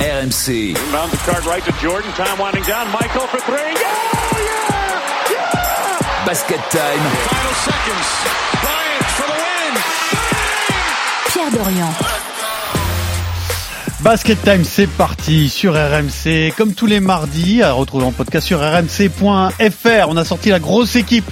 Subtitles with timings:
[0.00, 0.70] RMC.
[0.70, 2.10] Inbound the card right to Jordan.
[2.12, 2.90] Time winding down.
[2.90, 3.56] Michael for three.
[3.56, 4.38] Yeah!
[4.48, 5.30] Yeah!
[5.30, 6.24] Yeah!
[6.24, 7.02] Basket time.
[7.28, 8.08] Final seconds.
[8.64, 9.74] Bryant for the win.
[11.28, 11.92] Pierre Dorian.
[14.02, 18.60] Basket Time, c'est parti sur RMC, comme tous les mardis, à retrouver en podcast sur
[18.60, 20.08] rmc.fr.
[20.08, 21.30] On a sorti la grosse équipe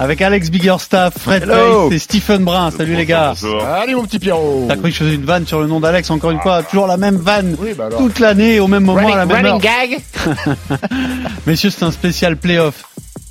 [0.00, 1.92] avec Alex Biggerstaff, Fred Hello.
[1.92, 2.70] Et Stephen Brun.
[2.70, 3.34] Salut les gars.
[3.66, 6.08] Allez mon petit Pierrot T'as cru que je faisais une vanne sur le nom d'Alex
[6.10, 9.16] Encore une fois, toujours la même vanne Oui, bah toute l'année au même moment à
[9.16, 9.58] la même heure.
[9.58, 9.98] gag
[11.46, 12.84] Messieurs, c'est un spécial playoff.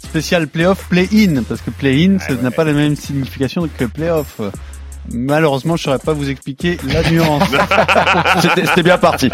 [0.03, 4.39] Spécial playoff play-in, parce que play-in, ça n'a pas la même signification que playoff.
[5.13, 7.43] Malheureusement, je saurais pas vous expliquer la nuance.
[8.41, 9.29] C'était c'était bien parti.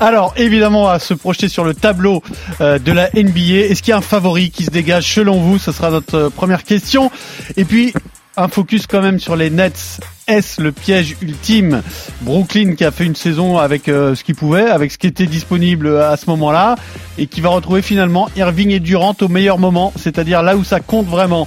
[0.00, 2.22] Alors, évidemment, à se projeter sur le tableau
[2.60, 3.68] euh, de la NBA.
[3.70, 5.58] Est-ce qu'il y a un favori qui se dégage selon vous?
[5.58, 7.10] Ce sera notre euh, première question.
[7.56, 7.92] Et puis,
[8.36, 10.00] un focus quand même sur les Nets.
[10.26, 11.82] Est-ce le piège ultime?
[12.22, 15.26] Brooklyn qui a fait une saison avec euh, ce qu'il pouvait, avec ce qui était
[15.26, 16.76] disponible à ce moment-là,
[17.18, 20.80] et qui va retrouver finalement Irving et Durant au meilleur moment, c'est-à-dire là où ça
[20.80, 21.46] compte vraiment.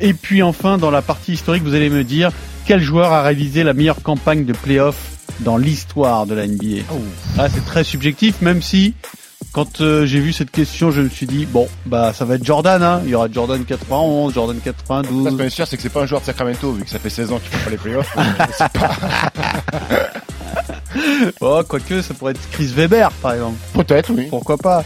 [0.00, 2.30] Et puis enfin, dans la partie historique, vous allez me dire
[2.66, 4.96] quel joueur a réalisé la meilleure campagne de playoff
[5.40, 6.82] dans l'histoire de la NBA.
[7.38, 8.94] Ah, c'est très subjectif, même si
[9.52, 12.44] quand euh, j'ai vu cette question, je me suis dit bon, bah ça va être
[12.44, 12.82] Jordan.
[12.82, 13.00] Hein.
[13.04, 15.24] Il y aura Jordan 91, Jordan Ça, 92.
[15.24, 16.98] ce qu'on est sûr, c'est que c'est pas un joueur de Sacramento, vu que ça
[16.98, 18.14] fait 16 ans qu'il fait pas les playoffs.
[18.72, 20.23] Pas-
[21.40, 23.56] Oh, quoique, ça pourrait être Chris Weber, par exemple.
[23.74, 24.26] Peut-être, oui.
[24.30, 24.84] Pourquoi pas?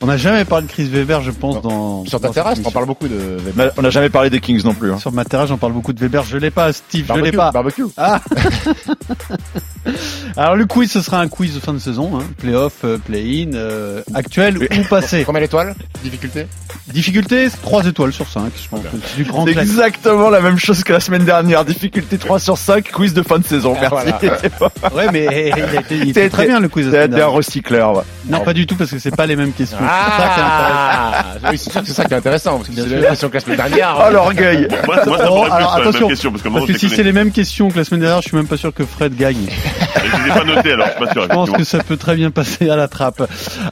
[0.00, 2.70] On n'a jamais parlé de Chris Weber, je pense, dans Sur ta dans terrasse, émission.
[2.70, 4.92] parles beaucoup de Mais On n'a jamais parlé des Kings non plus.
[4.92, 4.98] Hein.
[4.98, 6.24] Sur ma terrasse, j'en parle beaucoup de Weber.
[6.24, 7.50] Je l'ai pas, Steve, je l'ai pas.
[7.50, 7.84] Barbecue.
[7.96, 8.20] Ah
[10.36, 12.24] Alors le quiz, ce sera un quiz de fin de saison, hein.
[12.38, 15.24] playoff, euh, play-in, euh, actuel ou passé.
[15.24, 16.46] Combien d'étoiles Difficulté
[16.92, 19.70] Difficulté, 3 étoiles sur 5, je pense c'est du grand C'est classique.
[19.72, 21.64] exactement la même chose que la semaine dernière.
[21.64, 23.76] Difficulté 3 sur 5, quiz de fin de saison.
[23.80, 24.26] Ah, Merci.
[24.58, 24.72] voilà.
[24.94, 26.86] Ouais, mais il, a été, il était très bien le quiz.
[26.86, 27.94] de la T'es un recycleur.
[27.96, 28.02] ouais.
[28.28, 29.78] Non, pas du tout, parce que c'est pas les mêmes questions.
[29.78, 31.40] C'est ça qui est intéressant.
[31.42, 33.00] Ah Oui, c'est sûr que c'est ça qui est intéressant, parce que Bien c'est sûr.
[33.00, 33.96] la question que la semaine dernière.
[34.06, 34.68] Oh l'orgueil.
[34.86, 36.96] Moi, moi, ça Oh, m'aurait plus alors, parce que Parce moi, que je si les
[36.96, 39.16] c'est les mêmes questions que la semaine dernière, je suis même pas sûr que Fred
[39.16, 39.48] gagne.
[39.96, 41.22] Je les ai pas notés, alors, je suis pas sûr.
[41.22, 43.22] Je pense que ça peut très bien passer à la trappe.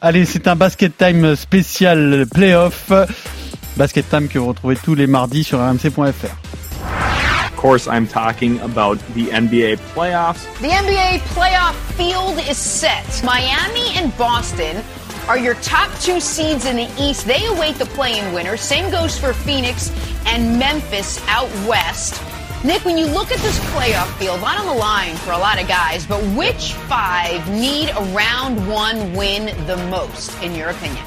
[0.00, 2.91] Allez, c'est un Basket Time spécial playoff.
[3.77, 6.00] Basket Time que vous retrouvez tous les mardis sur rmc.fr.
[6.00, 10.47] Of course, I'm talking about the NBA playoffs.
[10.62, 13.22] The NBA playoff field is set.
[13.22, 14.83] Miami and Boston
[15.28, 17.27] are your top two seeds in the East.
[17.27, 18.56] They await the play-in winner.
[18.56, 19.93] Same goes for Phoenix
[20.25, 22.19] and Memphis out west.
[22.64, 25.38] Nick, when you look at this playoff field, a lot on the line for a
[25.38, 30.70] lot of guys, but which five need a round one win the most, in your
[30.70, 31.02] opinion?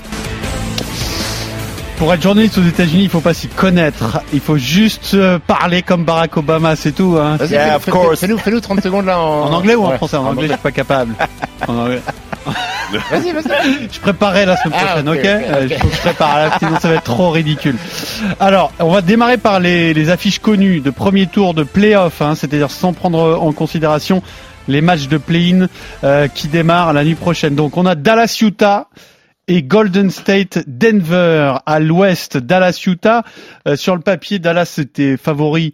[1.98, 4.22] Pour être journaliste aux États-Unis, il faut pas s'y connaître.
[4.34, 7.18] Il faut juste euh, parler comme Barack Obama, c'est tout.
[7.22, 7.38] Hein.
[7.42, 8.20] Yeah, fais- of fais- course.
[8.22, 9.44] Fais-nous fais-nous 30 secondes là en...
[9.44, 10.18] En anglais ou en Ouais, français?
[10.18, 11.14] En anglais, je suis pas capable.
[11.68, 12.02] En anglais.
[12.46, 13.90] Vas-y, vas-y.
[13.92, 17.04] Je préparais la semaine Ah, prochaine, ok, Euh, je prépare, là, sinon ça va être
[17.04, 17.76] trop ridicule.
[18.40, 22.36] Alors, on va démarrer par les, les affiches connues de premier tour de play-off, hein,
[22.36, 24.22] c'est-à-dire sans prendre en considération
[24.68, 25.68] les matchs de play-in
[26.04, 27.56] euh, qui démarrent la nuit prochaine.
[27.56, 28.88] Donc, on a Dallas-Utah
[29.48, 33.24] et Golden State Denver à l'ouest Dallas Utah
[33.68, 35.74] Euh, sur le papier Dallas était favori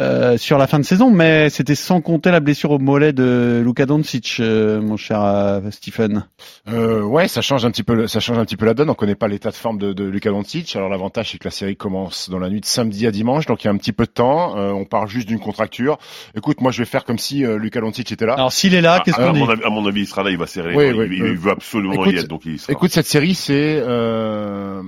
[0.00, 3.62] euh, sur la fin de saison mais c'était sans compter la blessure au mollet de
[3.64, 6.24] Luka Doncic euh, mon cher euh, Stephen
[6.68, 8.90] Euh, ouais, ça change un petit peu, le- ça change un petit peu la donne.
[8.90, 10.76] On connaît pas l'état de forme de, de Luka Doncic.
[10.76, 13.64] Alors l'avantage c'est que la série commence dans la nuit de samedi à dimanche, donc
[13.64, 14.56] il y a un petit peu de temps.
[14.58, 15.98] Euh, on parle juste d'une contracture.
[16.36, 18.34] Écoute, moi je vais faire comme si euh, Luka Doncic était là.
[18.34, 20.22] alors s'il est là Ah, qu'est-ce qu'on dit mon avis, à mon avis, il sera
[20.22, 20.76] là, il va serrer.
[20.76, 21.28] Oui, il, oui, il- oui.
[21.32, 22.72] il veut absolument Écoute, y être, donc il sera.
[22.72, 24.82] Écoute, cette série c'est euh,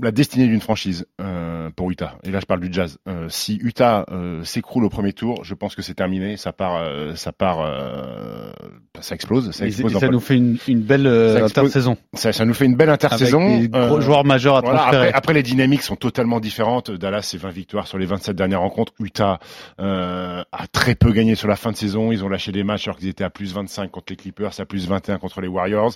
[0.00, 2.18] la destinée d'une franchise euh, pour Utah.
[2.24, 2.98] Et là, je parle du Jazz.
[3.08, 6.36] Euh, si Utah euh, s'écroule au premier tour, je pense que c'est terminé.
[6.36, 8.52] Ça part, euh, ça part, euh,
[9.00, 9.50] ça explose.
[9.50, 9.94] Ça explose.
[9.96, 12.76] et ça nous fait une, une belle euh, Ça intersaison ça, ça nous fait une
[12.76, 13.40] belle intersaison.
[13.44, 16.38] avec des gros Euh, joueurs majeurs à Voilà, transférer après, après, les dynamiques sont totalement
[16.40, 16.90] différentes.
[16.90, 18.92] Dallas, c'est 20 victoires sur les 27 dernières rencontres.
[19.00, 19.40] Utah
[19.80, 22.12] euh, a très peu gagné sur la fin de saison.
[22.12, 24.64] Ils ont lâché des matchs alors qu'ils étaient à plus 25 contre les Clippers, à
[24.64, 25.92] plus 21 contre les Warriors.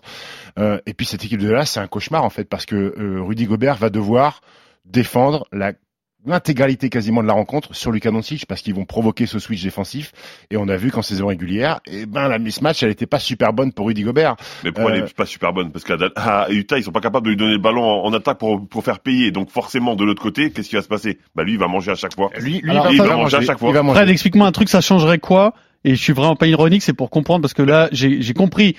[0.58, 3.22] Euh, et puis cette équipe de Dallas, c'est un cauchemar en fait parce que euh,
[3.22, 4.40] Rudy Gobert va devoir
[4.84, 5.72] défendre la
[6.28, 10.12] l'intégralité quasiment de la rencontre sur Luka Doncic parce qu'ils vont provoquer ce switch défensif
[10.50, 13.52] et on a vu qu'en saison régulière et ben la mismatch elle était pas super
[13.52, 15.72] bonne pour Rudy Gobert Mais pourquoi elle Euh, est pas super bonne?
[15.72, 18.12] Parce qu'à à Utah, ils sont pas capables de lui donner le ballon en, en
[18.12, 19.30] attaque pour, pour faire payer.
[19.30, 21.18] Donc forcément, de l'autre côté, qu'est-ce qui va se passer?
[21.34, 22.30] Bah lui, il va manger à chaque fois.
[22.38, 23.70] lui, lui Alors, il, va, il va manger à chaque fois.
[23.70, 23.98] il va manger.
[24.00, 25.54] Fred explique-moi un truc ça changerait quoi?
[25.84, 28.76] Et je suis vraiment pas ironique c'est pour comprendre parce que là j'ai j'ai compris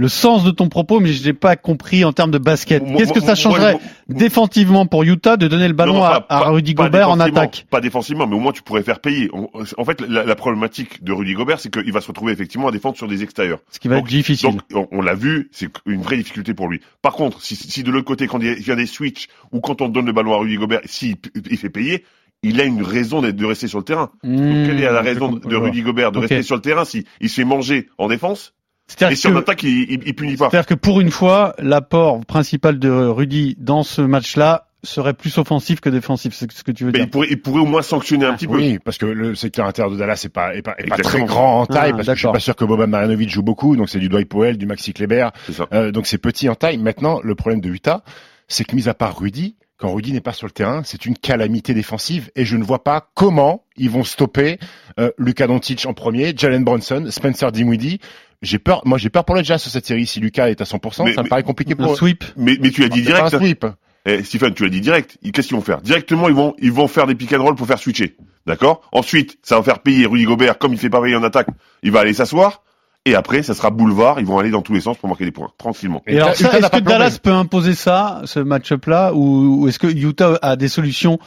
[0.00, 2.82] le sens de ton propos, mais je n'ai pas compris en termes de basket.
[2.96, 6.20] Qu'est-ce que ça changerait moi- défensivement pour Utah de donner le ballon Non, non, à,
[6.22, 7.66] pas- à pas- Rudy pas Gobert en attaque?
[7.70, 9.30] Pas défensivement, mais au moins tu pourrais faire payer.
[9.32, 12.72] En fait, la, la problématique de Rudy Gobert, c'est qu'il va se retrouver effectivement à
[12.72, 13.58] défendre sur des extérieurs.
[13.70, 14.50] Ce qui va Donc- être difficile.
[14.50, 16.80] Donc, on, on l'a vu, c'est une vraie difficulté pour lui.
[17.02, 19.80] Par contre, si, si de l'autre côté, quand il y a des switches ou quand
[19.82, 21.16] on donne le ballon à Rudy Gobert, s'il
[21.50, 22.04] il fait payer,
[22.42, 24.10] il a une raison de rester sur le terrain.
[24.24, 25.56] Donc, quelle est la Mmh, raison de.
[25.56, 28.54] Rudy Gobert de rester sur le terrain si il se fait manger en défense?
[28.90, 31.54] Et C'est-à-dire si que, attaque, il, il, il punit pas c'est-à-dire que pour une fois,
[31.58, 36.32] l'apport principal de Rudy dans ce match-là serait plus offensif que défensif.
[36.34, 37.06] C'est ce que tu veux Mais dire.
[37.06, 38.54] il pourrait, il pourrait au moins sanctionner un petit peu.
[38.56, 41.22] Oui, parce que le secteur intérieur de Dallas est pas, est pas, est pas très
[41.24, 43.76] grand en taille, Ah, parce que je suis pas sûr que Boban Marjanovic joue beaucoup,
[43.76, 45.66] donc c'est du Dwight Powell, du Maxi Kleber, C'est ça.
[45.74, 46.78] euh, donc c'est petit en taille.
[46.78, 48.02] Maintenant, le problème de Utah,
[48.48, 51.16] c'est que mis à part Rudy, quand Rudy n'est pas sur le terrain, c'est une
[51.16, 54.58] calamité défensive et je ne vois pas comment ils vont stopper
[54.98, 57.98] euh, Luka Doncic en premier, Jalen Bronson, Spencer Dinwiddie.
[58.42, 60.06] J'ai peur, moi j'ai peur pour le Jazz sur cette série.
[60.06, 61.96] Si Lucas est à 100%, Mais- ça me paraît compliqué pour Un eux.
[61.96, 62.24] sweep.
[62.36, 63.34] Mais, mais tu l'as dit C'est pas direct.
[63.34, 63.66] un sweep.
[64.06, 65.18] Eh, Stephen, tu l'as dit direct.
[65.22, 65.82] Ils- Qu'est-ce qu'ils vont faire?
[65.82, 68.16] Directement, ils vont, ils vont faire des pick and roll pour faire switcher.
[68.46, 68.80] D'accord?
[68.92, 70.56] Ensuite, ça va faire payer Rudy Gobert.
[70.58, 71.48] Comme il fait pas payer en attaque,
[71.82, 72.62] il va aller s'asseoir.
[73.04, 74.18] Et après, ça sera boulevard.
[74.20, 76.02] Ils vont aller dans tous les sens pour marquer des points, tranquillement.
[76.06, 76.78] Et alors, ça, est-ce que.
[76.80, 81.18] Dallas peut imposer ça, ce match-up-là, ou, ou est-ce que Utah a des solutions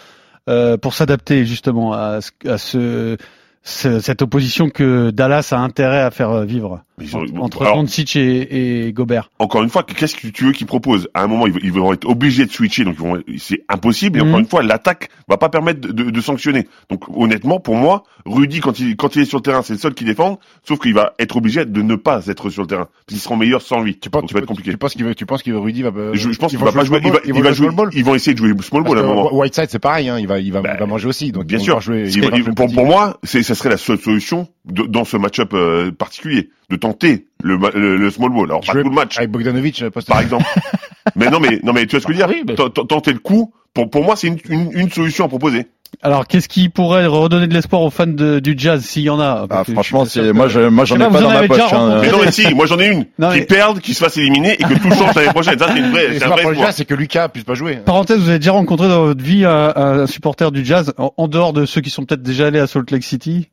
[0.49, 3.17] euh, pour s'adapter justement à, ce- à ce,
[3.63, 6.83] ce- cette opposition que Dallas a intérêt à faire euh, vivre?
[7.15, 10.51] Ont- entre, entre alors, Doncic et, et Gobert encore une fois, qu'est-ce que tu veux
[10.51, 13.01] qu'ils proposent À un moment, ils, vont- ils vont être obligés de switcher, donc ils
[13.01, 14.19] vont- c'est impossible.
[14.19, 14.27] Et Mhm.
[14.29, 16.67] encore une fois, l'attaque va pas permettre de, de- de sanctionner.
[16.89, 19.79] Donc honnêtement, pour moi, Rudy, quand il, quand il est sur le terrain, c'est le
[19.79, 20.39] seul qui défend.
[20.67, 22.85] Sauf qu'il va être obligé de ne pas être sur le terrain.
[22.85, 23.97] Parce qu'ils seront meilleurs sans lui.
[23.99, 24.71] Tu penses, Donc, tu, ça va être compliqué.
[24.71, 26.65] tu penses qu'il veut, tu penses qu'il Rudy va, euh, Je, je pense ils qu'il
[26.65, 26.99] va pas jouer.
[26.99, 27.89] small Il va, ball, il va jouer ball.
[27.93, 29.33] Ils vont essayer de jouer small ball à un moment.
[29.35, 31.31] Whiteside c'est pareil, hein, il va, il va, Bah, il va manger aussi.
[31.31, 31.81] Donc Bien ils sûr.
[31.81, 32.03] jouer.
[32.07, 35.53] Il ils va- pour, moi, c'est, ça serait la seule solution de- dans ce match-up
[35.53, 38.45] euh, particulier, de tenter le, ma- le, le small ball.
[38.49, 40.45] Alors pas tout le match, avec Bogdanovic, euh, par exemple.
[41.15, 43.13] mais non, mais non, mais tu vois ce que je veux oui, dire mais- Tenter
[43.13, 43.53] le coup.
[43.73, 45.65] Pour, pour moi, c'est une, une, une solution à proposer.
[46.03, 49.19] Alors, qu'est-ce qui pourrait redonner de l'espoir aux fans de- du jazz, s'il y en
[49.19, 49.47] a?
[49.49, 51.59] Ah, franchement, c'est moi, je, moi, j'en ai pas, dans ma poche.
[51.73, 51.99] hein.
[52.01, 53.05] Mais non, mais si, moi j'en ai une.
[53.17, 55.57] Non, qui mais- perdent, qui se fassent éliminer et que tout change l'année prochaine.
[55.57, 56.55] Ça, c'est une vraie, c'est un vrai.
[56.55, 57.77] Jazz, c'est que Lucas puisse pas jouer.
[57.77, 61.27] Parenthèse, vous avez déjà rencontré dans votre vie un, un supporter du jazz, en, en
[61.27, 63.49] dehors de ceux qui sont peut-être déjà allés à Salt Lake City?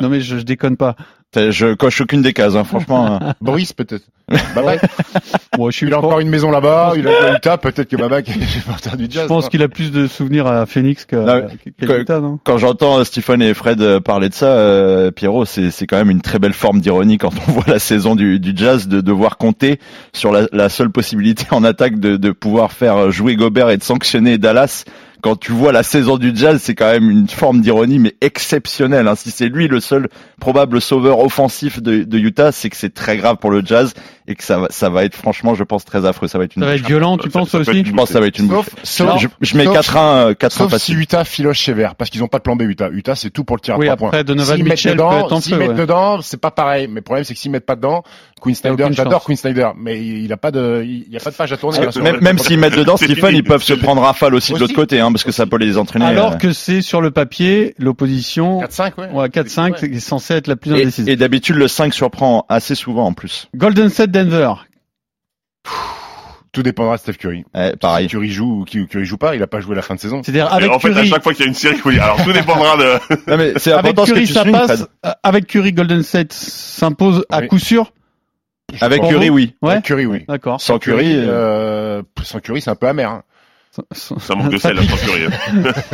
[0.00, 0.96] Non mais je, je déconne pas.
[1.36, 3.18] Je coche aucune des cases, hein, franchement.
[3.20, 3.34] hein.
[3.42, 4.04] Boris peut-être.
[4.54, 4.80] Babak.
[5.56, 7.96] Bon, je suis Il a encore une maison là-bas, il a à Utah, peut-être que
[7.96, 8.34] Babak est
[8.96, 9.26] du Je Jazz.
[9.26, 11.48] pense qu'il a plus de souvenirs à Phoenix qu'à
[12.20, 15.96] non Quand j'entends Stephen et Fred euh, parler de ça, euh, Pierrot, c'est c'est quand
[15.96, 19.00] même une très belle forme d'ironie quand on voit la saison du, du Jazz de
[19.00, 19.80] devoir compter
[20.12, 23.82] sur la, la seule possibilité en attaque de, de pouvoir faire jouer Gobert et de
[23.82, 24.84] sanctionner Dallas.
[25.20, 29.08] Quand tu vois la saison du Jazz, c'est quand même une forme d'ironie mais exceptionnelle.
[29.08, 29.16] hein.
[29.16, 30.08] Si c'est lui le seul
[30.40, 33.94] probable sauveur offensif de, de Utah, c'est que c'est très grave pour le Jazz
[34.30, 36.28] et que ça va, ça va être franchement, je pense, très affreux.
[36.28, 36.62] Ça va être une.
[36.62, 38.20] Ça va être violent, tu Ça- penses ça toi peut aussi Je pense que ça
[38.20, 38.84] va être une Sauf, bouffe.
[38.84, 40.98] sauf, je, je mets sauf- 4-1, 4-1 sauf si facile.
[41.00, 42.90] Utah filoche sévère, parce qu'ils ont pas de plan B Utah.
[42.92, 44.22] Utah, c'est tout pour le tir à Oui, trois après, points.
[44.24, 45.74] Donovan S'ils mettent Mitchell peut dedans, être en s'ils feu, mettent ouais.
[45.76, 46.86] dedans, c'est pas pareil.
[46.88, 48.02] Mais le problème, c'est que s'ils mettent pas dedans,
[48.40, 49.24] Queen Snyder, j'adore.
[49.24, 51.80] Queen Snyder, mais il a pas de, il y a pas de page à tourner.
[51.80, 54.58] Là, sur Même, s'ils mettent dedans, C'est Stephen, ils peuvent se prendre rafale aussi de
[54.58, 56.04] l'autre côté, hein, parce que ça peut les entraîner.
[56.04, 56.36] Alors euh.
[56.36, 59.08] que c'est sur le papier, l'opposition, 4-5, ouais.
[59.12, 59.88] ouais, 4-5, Ouais.
[59.96, 61.08] est censé être la plus et, indécise.
[61.08, 63.48] et d'habitude, le 5 surprend assez souvent en plus.
[63.56, 64.52] Golden State Denver.
[66.52, 67.44] Tout dépendra de Steph Curry.
[67.54, 68.06] Eh, pareil.
[68.06, 70.00] Si Curry joue ou qui- Curry joue pas, il a pas joué la fin de
[70.00, 70.22] saison.
[70.22, 71.90] C'est-à-dire avec en fait, à Curry, chaque fois qu'il y a une série, il faut
[71.90, 72.02] dire.
[72.02, 72.98] Alors, tout dépendra de.
[73.30, 74.86] Non, mais c'est avec important ce que Curry tu ça passe, Fred.
[75.06, 77.48] euh, avec Curry Golden State s'impose à Oui.
[77.48, 77.92] coup sûr.
[78.80, 79.54] Avec Curry, oui.
[79.62, 79.72] Ouais.
[79.72, 80.24] Avec Curry, oui.
[80.26, 80.60] D'accord.
[80.60, 83.10] Sans Curry, euh, euh, sans Curry, c'est un peu amer.
[83.10, 83.22] hein.
[83.92, 85.26] Ça manque de sel, là, sans Curry.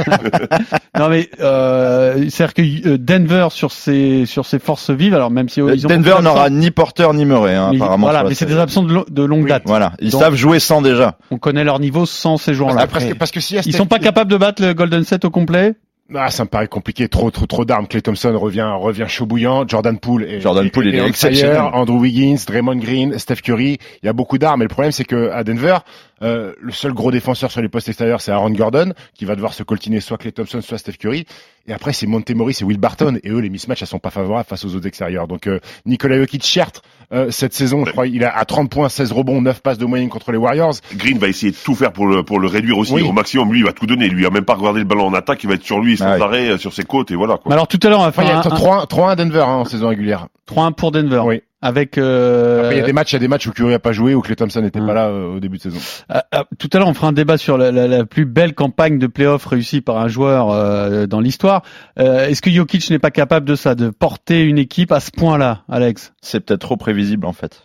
[0.99, 5.49] Non mais euh, c'est-à-dire que euh, Denver sur ses sur ses forces vives, alors même
[5.49, 8.07] si euh, ils ont Denver n'aura ni Porter ni Murray, hein, mais, apparemment.
[8.07, 9.49] Voilà, mais c'est des absents de, lo- de longue Oui.
[9.49, 9.65] date.
[9.67, 11.19] Voilà, ils Donc- savent jouer sans déjà.
[11.31, 12.83] On connaît leur niveau sans ces joueurs-là.
[12.83, 15.25] Ah, parce que, parce que si Ils sont pas capables de battre le Golden State
[15.25, 15.75] au complet?
[16.15, 17.09] Ah, ça me paraît compliqué.
[17.09, 17.87] Trop, trop, trop d'armes.
[17.89, 19.67] Clay Thompson revient, revient chaud bouillant.
[19.67, 21.59] Jordan Poole et Jordan Poole, il est on exceptionnel.
[21.73, 23.79] Andrew Wiggins, Draymond Green, Steph Curry.
[24.03, 24.61] Il y a beaucoup d'armes.
[24.61, 25.79] Et le problème, c'est que à Denver,
[26.25, 29.53] euh, le seul gros défenseur sur les postes extérieurs, c'est Aaron Gordon, qui va devoir
[29.55, 31.27] se coltiner soit Clay Thompson, soit Steph Curry.
[31.67, 33.19] Et après, c'est Montemoris et Will Barton.
[33.23, 35.27] Et eux, les mismatchs, elles sont pas favorables face aux autres extérieurs.
[35.29, 38.89] Donc, euh, Nikola Jokic, certes, euh, cette saison, je crois, il a à 30 points,
[38.91, 40.75] 16 rebonds, 9 passes de moyenne contre les Warriors.
[40.97, 43.03] Green va essayer de tout faire pour le, pour le réduire aussi Oui.
[43.03, 43.51] au maximum.
[43.53, 44.09] Lui, il va tout donner.
[44.09, 45.43] Lui, il va même pas regarder le ballon en attaque.
[45.45, 46.23] Il va être sur lui sans Ah oui.
[46.23, 47.45] arrêt, euh, sur ses côtes et voilà, quoi.
[47.47, 48.87] Mais alors tout à l'heure on va Enfin, il y faire a un, un- 3-1
[48.89, 50.29] 3-1 à Denver hein, en saison régulière.
[50.47, 51.23] 3-1 pour Denver.
[51.25, 51.43] Oui.
[51.67, 53.73] Avec euh, Après, il y a des matchs, il y a des matchs où Curry
[53.73, 55.79] a pas joué, où Clay Thompson n'était pas là euh, au début de saison.
[56.13, 58.55] euh, euh, tout à l'heure on fera un débat sur la, la- la plus belle
[58.55, 61.63] campagne de playoff réussie par un joueur euh, dans l'histoire.
[61.99, 65.11] Euh, Est-ce que Jokic n'est pas capable de ça, de porter une équipe à ce
[65.11, 66.13] point-là, Alex?
[66.21, 67.63] C'est peut-être trop prévisible en fait.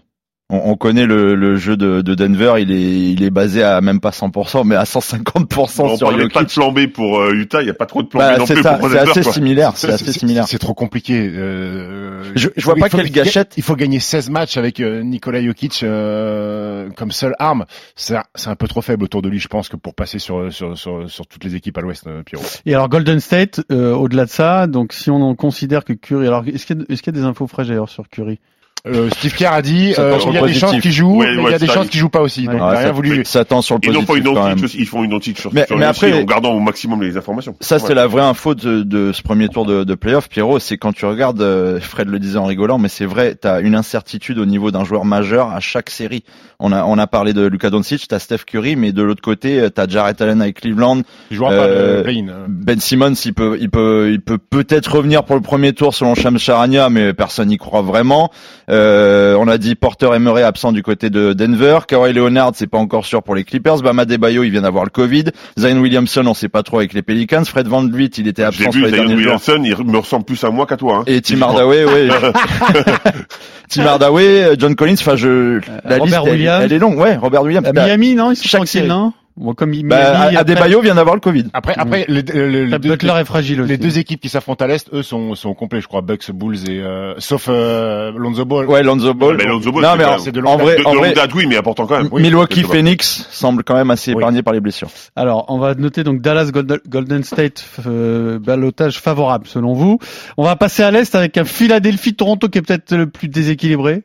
[0.49, 3.81] On, on connaît le, le jeu de, de Denver, il est, il est basé à
[3.81, 6.53] même pas 100%, mais à 150% On sur parlait pas de Jokic.
[6.55, 8.45] plan B pour euh, Utah, il y a pas trop de plan Bah, B non
[8.45, 9.33] c'est plus ça, pour c'est Denver, assez quoi.
[9.33, 10.47] similaire, c'est assez similaire.
[10.47, 11.29] C'est trop compliqué.
[11.33, 13.53] euh, Je- je il vois faut- pas quelle gâchette.
[13.57, 17.65] Il faut gagner 16 matchs avec euh, Nikola Jokic euh, comme seule arme.
[17.95, 20.19] C'est un- c'est un peu trop faible autour de lui, je pense, que pour passer
[20.19, 22.45] sur sur sur, sur toutes les équipes à l'Ouest, euh, Pierrot.
[22.65, 26.27] Et alors Golden State, euh, au-delà de ça, donc si on en considère que Curry,
[26.27, 28.39] alors est-ce qu'il y, a- est-ce qu'il y a des infos fraîches d'ailleurs sur Curry?
[28.87, 30.59] Euh, Steve Kerr a dit euh, il y a des positif.
[30.61, 32.21] chances qu'il joue, Ouais, mais il y a des ça, chances il- qu'il joue pas
[32.21, 32.45] aussi.
[32.45, 33.25] Donc ça- rien voulu.
[33.25, 34.59] Ça tend sur le Ils n'ont pas positif une quand même.
[34.59, 37.17] non-tic, ils font une non-tic sur, Mais- sur mais après- en gardant au maximum les
[37.17, 37.55] informations.
[37.59, 37.95] Ça, c'est Ouais.
[37.95, 40.59] la vraie info de, de ce premier tour de, de playoff, Pierrot.
[40.59, 43.59] C'est quand tu regardes, euh, Fred le disait en rigolant, mais c'est vrai, tu as
[43.59, 46.23] une incertitude au niveau d'un joueur majeur à chaque série.
[46.59, 49.21] On a, on a parlé de Luka Doncic, tu as Steph Curry, mais de l'autre
[49.21, 51.01] côté, tu as Jarrett Allen avec Cleveland.
[51.31, 52.45] Euh, pas euh.
[52.47, 56.15] Ben Simmons, il peut, il peut, il peut peut-être revenir pour le premier tour selon
[56.15, 58.29] Shams Charania, mais personne n'y croit vraiment.
[58.69, 61.79] Euh, on a dit Porter Emery absent du côté de Denver.
[61.87, 63.77] Kawhi Leonard, c'est pas encore sûr pour les Clippers.
[63.81, 65.25] Bama Debayo, il vient d'avoir le Covid.
[65.57, 67.43] Zion Williamson, on sait pas trop avec les Pelicans.
[67.45, 69.39] Fred Van Vliet, il était absent sur les Zion derniers jours.
[69.41, 70.97] Williamson, il me ressemble plus à moi qu'à toi.
[70.97, 71.03] Hein.
[71.07, 71.41] Et Tim.
[71.41, 72.09] Hardaway, oui.
[73.69, 76.61] Tim Hardaway, John Collins, enfin je, la Robert liste, elle, Williams.
[76.65, 77.15] elle est longue, ouais.
[77.15, 77.67] Robert Williams.
[77.67, 78.31] À Miami, non?
[78.31, 78.87] Ils sont chaque tranquilles, série.
[78.87, 79.13] non?
[79.39, 81.45] Bon, comme Miami, bah, après, Adebayo vient d'avoir le Covid.
[81.53, 83.69] Après, après, les, les- les deux, Butler est fragile aussi.
[83.69, 86.01] les deux équipes qui s'affrontent à l'est, eux sont sont complets, je crois.
[86.01, 88.67] Bucks, Bulls et euh, sauf euh, Lonzo Ball.
[88.67, 89.37] Ouais, Lonzo Ball.
[89.37, 90.97] Mais Lonzo Ball, non, c'est mais en, c'est de en longue vrai, De, en de
[90.97, 92.09] vrai, longue date, oui, mais important quand même.
[92.11, 92.63] Oui, Milwaukee.
[92.63, 94.17] Phoenix semble quand même assez Oui.
[94.19, 94.89] épargné par les blessures.
[95.15, 99.99] Alors, on va noter donc Dallas Golden, Golden State euh, balotage favorable selon vous.
[100.37, 104.03] On va passer à l'est avec un Philadelphie Toronto qui est peut-être le plus déséquilibré.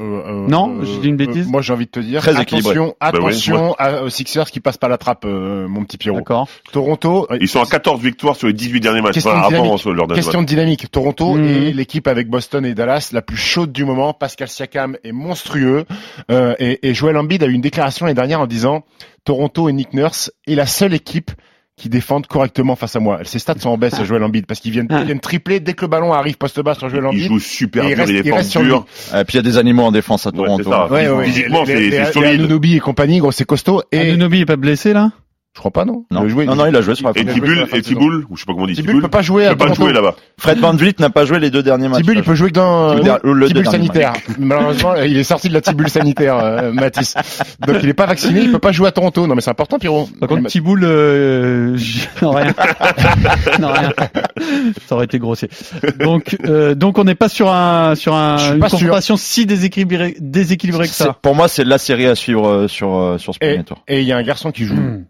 [0.00, 1.46] Euh, euh, Non, euh, j'ai dit une bêtise.
[1.46, 2.70] euh, moi, j'ai envie de te dire, Très équilibré.
[2.72, 5.98] attention, Bah oui, attention à- aux Sixers qui passent pas la trappe, euh, mon petit
[5.98, 6.16] Pierrot.
[6.18, 6.48] D'accord.
[6.72, 9.14] Toronto, Ils sont à 14 victoires sur les 18 derniers matchs.
[9.14, 9.84] Question Enfin, de avant dynamique.
[9.84, 10.48] leur dernier Question match.
[10.48, 10.90] de dynamique.
[10.90, 11.44] Toronto Mhm.
[11.44, 14.14] est l'équipe avec Boston et Dallas la plus chaude du moment.
[14.14, 15.84] Pascal Siakam est monstrueux.
[16.30, 18.84] Euh, et, et Joel Embiid a eu une déclaration l'année dernière en disant
[19.24, 21.30] Toronto et Nick Nurse est la seule équipe
[21.76, 23.20] qui défendent correctement face à moi.
[23.24, 25.72] Ses stats sont en baisse à Joel Embiid parce qu'ils viennent, ils viennent tripler dès
[25.72, 27.24] que le ballon arrive poste bas sur Joel Ils Embiid.
[27.28, 28.68] jouent super Et il dur, il il est reste sur lui.
[28.68, 28.86] dur.
[29.16, 30.70] Et puis il y a des animaux en défense à Ouais, Toronto.
[30.70, 30.86] ça.
[30.92, 32.40] Ouais, ouais, Physiquement, c'est- solide.
[32.40, 33.82] Anunoby et compagnie, gros, c'est costaud.
[33.90, 35.12] Et Anunoby est pas blessé là?
[35.54, 36.06] Je crois pas, non.
[36.10, 36.22] Non.
[36.22, 37.32] Il a joué- non, non, il a joué sur la Et fin.
[37.32, 37.82] Thibault, Tibull, et.
[37.82, 39.74] Tibull, ou je sais pas comment on dit, Thibault peut pas jouer il peut pas
[39.74, 40.14] jouer là-bas.
[40.38, 42.00] Fred Van Vliet n'a pas joué les deux derniers matchs.
[42.00, 44.14] Thibault, il peut jouer que dans Le derniers sanitaire.
[44.38, 47.14] Malheureusement, il est sorti de la Thibault sanitaire, euh, Mathis.
[47.66, 49.26] Donc il est pas vacciné, il peut pas jouer à Toronto.
[49.26, 50.08] Non mais c'est important, Pierrot.
[50.18, 50.48] Par contre,
[50.82, 51.76] euh,
[52.22, 52.54] non rien.
[53.60, 53.92] non rien.
[54.86, 55.48] Ça aurait été grossier.
[56.00, 60.88] Donc, euh, donc on n'est pas sur un sur un une confrontation si déséquilibrée déséquilibrée
[60.88, 61.18] que ça.
[61.20, 63.82] Pour moi, c'est la série à suivre euh, sur euh, sur ce Et premier tour.
[63.86, 65.04] et il y a un garçon qui joue Hmm.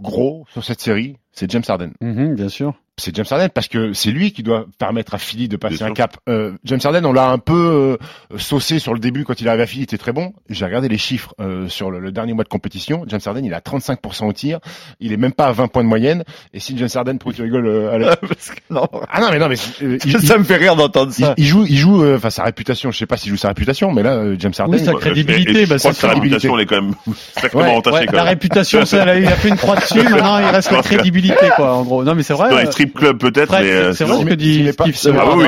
[0.00, 1.92] Gros sur cette série, c'est James Harden.
[2.00, 2.74] Mhm, bien sûr.
[2.98, 5.92] C'est James Harden parce que c'est lui qui doit permettre à Philly de passer un
[5.94, 6.18] cap.
[6.28, 7.98] Euh, James Harden, on l'a un peu
[8.32, 10.34] euh, saucé sur le début quand il arrive à Philly, il était très bon.
[10.50, 13.04] J'ai regardé les chiffres euh, sur le, le dernier mois de compétition.
[13.08, 14.58] James Harden, il a 35% au tir,
[15.00, 16.24] il est même pas à 20 points de moyenne.
[16.52, 19.20] Et si James Harden, pour que tu rigoles, euh, à la- Parce que non, ah
[19.20, 21.32] non mais non mais euh, il, il- ça me fait rire d'entendre ça.
[21.38, 22.90] il joue, il joue, euh, enfin sa réputation.
[22.90, 24.76] Je sais pas s'il joue sa réputation, mais là euh, James Harden.
[24.78, 26.82] Oui, sa il- crédibilité, Et- et bah, je crois que sa réputation, elle est quand
[26.82, 26.94] même
[27.34, 28.28] sacrément Ouais, entachée Ouais, quand la même.
[28.30, 29.94] réputation, ça, il a fait une croix dessus.
[30.02, 31.72] Maintenant, il reste la crédibilité, quoi.
[31.76, 32.50] En gros, non, mais c'est vrai.
[32.92, 35.16] Clubs peut-être, mais euh, c'est vrai ce que dit Steve.
[35.18, 35.46] Ah oui.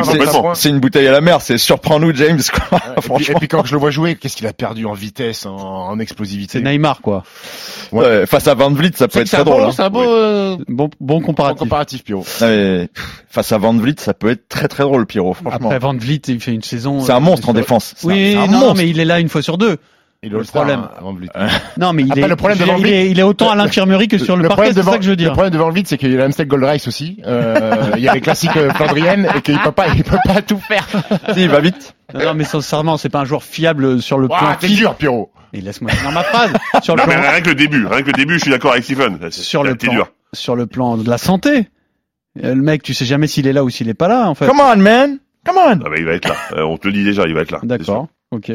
[0.55, 2.79] C'est une bouteille à la mer, c'est surprends-nous James quoi.
[2.79, 3.35] Et puis, Franchement.
[3.37, 5.99] et puis quand je le vois jouer, qu'est-ce qu'il a perdu en vitesse, en, en
[5.99, 6.59] explosivité?
[6.59, 7.23] C'est Neymar, quoi.
[7.93, 8.01] Ouais.
[8.05, 9.63] Ouais, face à Van Vliet, ça peut être très drôle.
[9.65, 9.71] hein.
[9.75, 11.59] C'est un beau, euh, Bon, bon bon comparatif.
[11.59, 12.23] comparatif, Pierrot.
[12.23, 12.89] Pff,
[13.29, 15.35] face à Van Vliet, ça peut être très très drôle, Pierrot.
[15.35, 17.01] Franchement, Après, Van Vliet, il fait une saison.
[17.01, 17.95] c'est un euh, monstre en défense.
[17.97, 19.77] C'est un- Oui, non, mais il est là une fois sur deux.
[20.25, 20.87] Et Le problème.
[20.97, 21.29] Avant de lui-
[21.79, 23.57] Non, mais il Après, est, le problème de Van il est, il est autant à
[23.57, 25.17] l'infirmerie que sur le, le parquet, problème c'est de ça Van- que je veux Le
[25.17, 25.33] dire.
[25.33, 27.21] problème de Van Vliet, c'est qu'il y a l'Amstel Gold Race aussi.
[27.26, 30.41] Euh, il y a les classiques euh, flandriennes et qu'il peut pas, il peut pas
[30.43, 30.87] tout faire.
[31.35, 31.97] Si, il va vite.
[32.14, 34.79] Non, non, mais sincèrement, c'est pas un joueur fiable sur le plan t'es physique.
[34.79, 35.33] dur, Pierrot.
[35.55, 36.52] Et laisse-moi finir ma phrase.
[36.83, 38.50] Sur le Non, mais plan, rien que le début, rien que le début, je suis
[38.50, 39.19] d'accord avec Stephen.
[39.31, 40.09] sur le plan, dur.
[40.33, 41.69] sur le plan de la santé.
[42.43, 44.35] Euh, Le mec, tu sais jamais s'il est là ou s'il est pas là, en
[44.35, 44.47] fait.
[44.47, 45.19] Come on, man.
[45.45, 45.73] Come on.
[45.85, 46.37] Ah bah, il va être là.
[46.55, 47.59] Euh, on te le dit déjà, il va être là.
[47.61, 48.07] c'est D'accord.
[48.33, 48.51] Ok.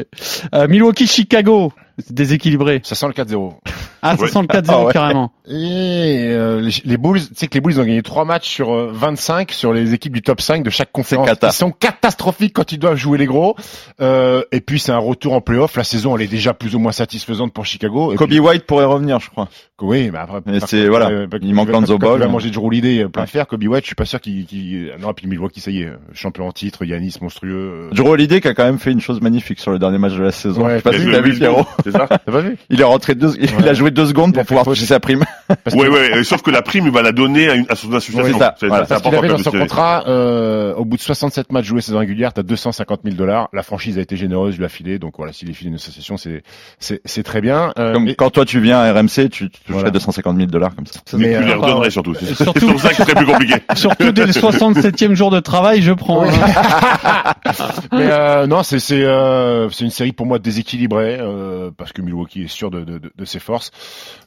[0.54, 1.72] Euh, Milwaukee, Chicago.
[1.98, 2.80] C'est déséquilibré.
[2.84, 3.54] Ça sent le 4-0.
[4.02, 4.28] Ah, ça Ouais.
[4.28, 4.92] sent le 4-0 Ah ouais.
[4.92, 5.32] carrément.
[5.50, 8.72] Et euh, les, les Bulls, tu sais que les Bulls ont gagné trois matchs sur
[8.74, 11.28] euh, 25 sur les équipes du top 5 de chaque conférence.
[11.42, 13.56] Ils sont catastrophiques quand ils doivent jouer les gros.
[14.00, 15.76] Euh, et puis c'est un retour en playoff.
[15.76, 18.12] La saison elle est déjà plus ou moins satisfaisante pour Chicago.
[18.12, 19.48] Et Kobe puis- White pourrait revenir, je crois.
[19.80, 21.08] oui, mais après, Mais c'est- voilà.
[21.08, 22.16] euh, Il manque Lonzo Ball.
[22.18, 23.46] Il va manger du roulidé plein fer.
[23.46, 24.92] Kobe White, je suis pas sûr qu'il, qu'il...
[25.00, 27.88] non, puis Milwaukee, ça y est, champion en titre, Yanis monstrueux.
[27.90, 27.94] euh.
[27.94, 30.22] Drew Holiday qui a quand même fait une chose magnifique sur le dernier match de
[30.22, 30.62] la saison.
[30.66, 31.64] Ouais, je sais pas si t'as vu Pierrot.
[31.84, 32.58] C'est ça T'as pas vu?
[32.68, 33.68] Il est rentré deux, il Ouais.
[33.68, 35.24] a joué deux secondes Il pour pouvoir toucher sa prime.
[35.64, 37.66] Parce Ouais, que- ouais, euh, sauf que la prime, il va la donner à, une,
[37.68, 38.22] à son association.
[38.24, 38.84] c'est ça, voilà.
[38.84, 41.80] c'est Parce qu'il important avait dans son contrat, euh, au bout de 67 matchs joués
[41.80, 43.48] saison régulière, t'as 250 000 dollars.
[43.52, 44.98] La franchise a été généreuse, lui a filé.
[44.98, 46.42] Donc voilà, s'il est filé une association, c'est
[46.78, 47.72] c'est c'est très bien.
[47.78, 49.90] Euh, Comme mais- quand toi tu viens à RMC, tu, tu toucherais Voilà.
[49.90, 51.00] 250 000 dollars comme ça.
[51.14, 52.14] Mais mais, tu les euh, redonnerais surtout.
[52.14, 53.54] C'est c'est surtout- pour ça que c'est plus compliqué.
[53.74, 56.24] Surtout dès le 67e jour de travail, je prends.
[56.24, 56.28] Oui.
[56.30, 57.34] hein.
[57.92, 62.02] mais euh, non, c'est c'est euh, c'est une série pour moi déséquilibrée euh, parce que
[62.02, 63.70] Milwaukee est sûr de de, de, de ses forces.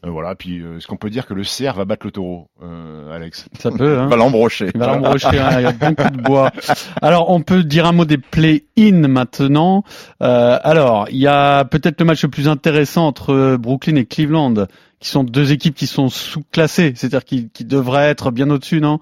[0.05, 0.35] Euh, voilà.
[0.35, 3.47] Puis euh, est-ce qu'on peut dire que le CR va battre le Taureau, euh, Alex
[3.59, 3.99] Ça peut.
[3.99, 4.03] Hein.
[4.05, 4.69] On va l'embrocher.
[4.73, 6.51] Il va l'embrocher, hein, il y a bon coup de bois.
[7.01, 9.83] Alors, on peut dire un mot des play-in maintenant.
[10.21, 14.67] Euh, alors, il y a peut-être le match le plus intéressant entre Brooklyn et Cleveland,
[14.99, 18.99] qui sont deux équipes qui sont sous-classées, c'est-à-dire qui, qui devraient être bien au-dessus, non?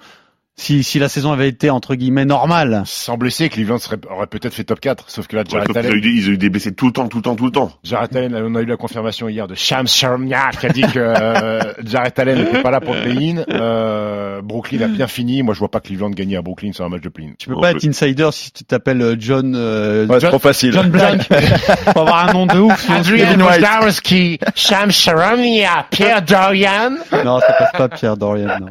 [0.60, 2.84] Si, si la saison avait été entre guillemets normale.
[2.86, 5.96] Sans blesser, Cleveland serait, aurait peut-être fait top 4, sauf que là, Ouais, Jared ont
[5.96, 7.52] eu des- ils ont eu des blessés tout le temps, tout le temps, tout le
[7.52, 7.72] temps.
[7.84, 11.00] Jared Allen, on a eu la confirmation hier de Shams Charania qui a dit que
[11.00, 13.44] euh, Jared Allen n'était pas là pour le play-in.
[13.50, 15.44] Euh, Brooklyn a bien fini.
[15.44, 17.32] Moi, je vois pas Cleveland gagner à Brooklyn sur un match de play-in.
[17.38, 20.22] Tu peux On pas peut- être insider si tu t'appelles euh, John, euh, Ouais, c'est
[20.22, 20.72] John, trop facile.
[20.74, 21.22] John Black.
[21.94, 22.90] Faut avoir un nom de ouf.
[22.90, 23.40] White.
[23.42, 26.92] Wojnarowski, Shams Charania, Pierre Dorian.
[27.24, 28.60] Non, ça passe pas Pierre Dorian.
[28.60, 28.68] Non.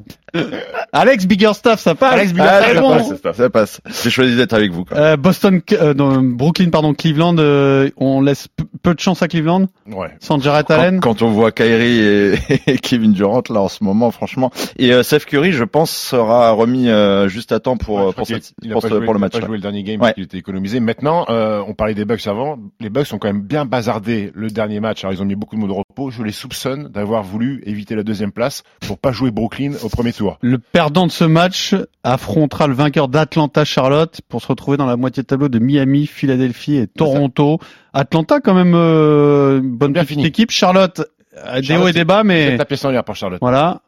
[0.92, 2.14] Alex Biggerstaff, ça passe.
[2.14, 2.90] Alex Ah, Très ça bon.
[2.97, 3.80] passe, ça, ça passe.
[4.02, 4.85] J'ai choisi d'être avec vous.
[4.85, 4.97] Quoi.
[4.97, 8.49] Euh, Boston, euh, non, Brooklyn, pardon, Cleveland, euh, on laisse
[8.82, 10.11] peu de chance à Cleveland Ouais.
[10.20, 11.00] sans Jared Quand, Allen.
[11.00, 12.35] quand on voit Kyrie et,
[12.66, 16.50] et Kevin Durant là en ce moment, franchement, et euh, Steph Curry, je pense, sera
[16.52, 19.18] remis euh, juste à temps pour Ouais, euh, pour, cette- il ce- joué- pour le
[19.18, 19.32] il a match.
[19.32, 20.08] pas joué le dernier game Ouais.
[20.08, 20.80] parce qu'il était économisé.
[20.80, 22.58] Maintenant, euh, on parlait des Bucks avant.
[22.80, 25.04] Les Bucks ont quand même bien bazardé le dernier match.
[25.04, 26.11] Alors ils ont mis beaucoup de mots de repos.
[26.11, 30.12] Je les soupçonne d'avoir voulu éviter la deuxième place pour pas jouer Brooklyn au premier
[30.42, 35.22] Le perdant de ce match affrontera le vainqueur d'Atlanta-Charlotte pour se retrouver dans la moitié
[35.22, 37.58] de tableau de Miami, Philadelphie et Toronto.
[37.92, 40.26] Atlanta quand même euh, une bonne Bien petite fini.
[40.26, 40.50] équipe.
[40.50, 41.00] Charlotte,
[41.37, 43.38] euh, des Charlotte, hauts et des bas, C'est mais tapé sans l'air pour Charlotte.
[43.40, 43.80] voilà.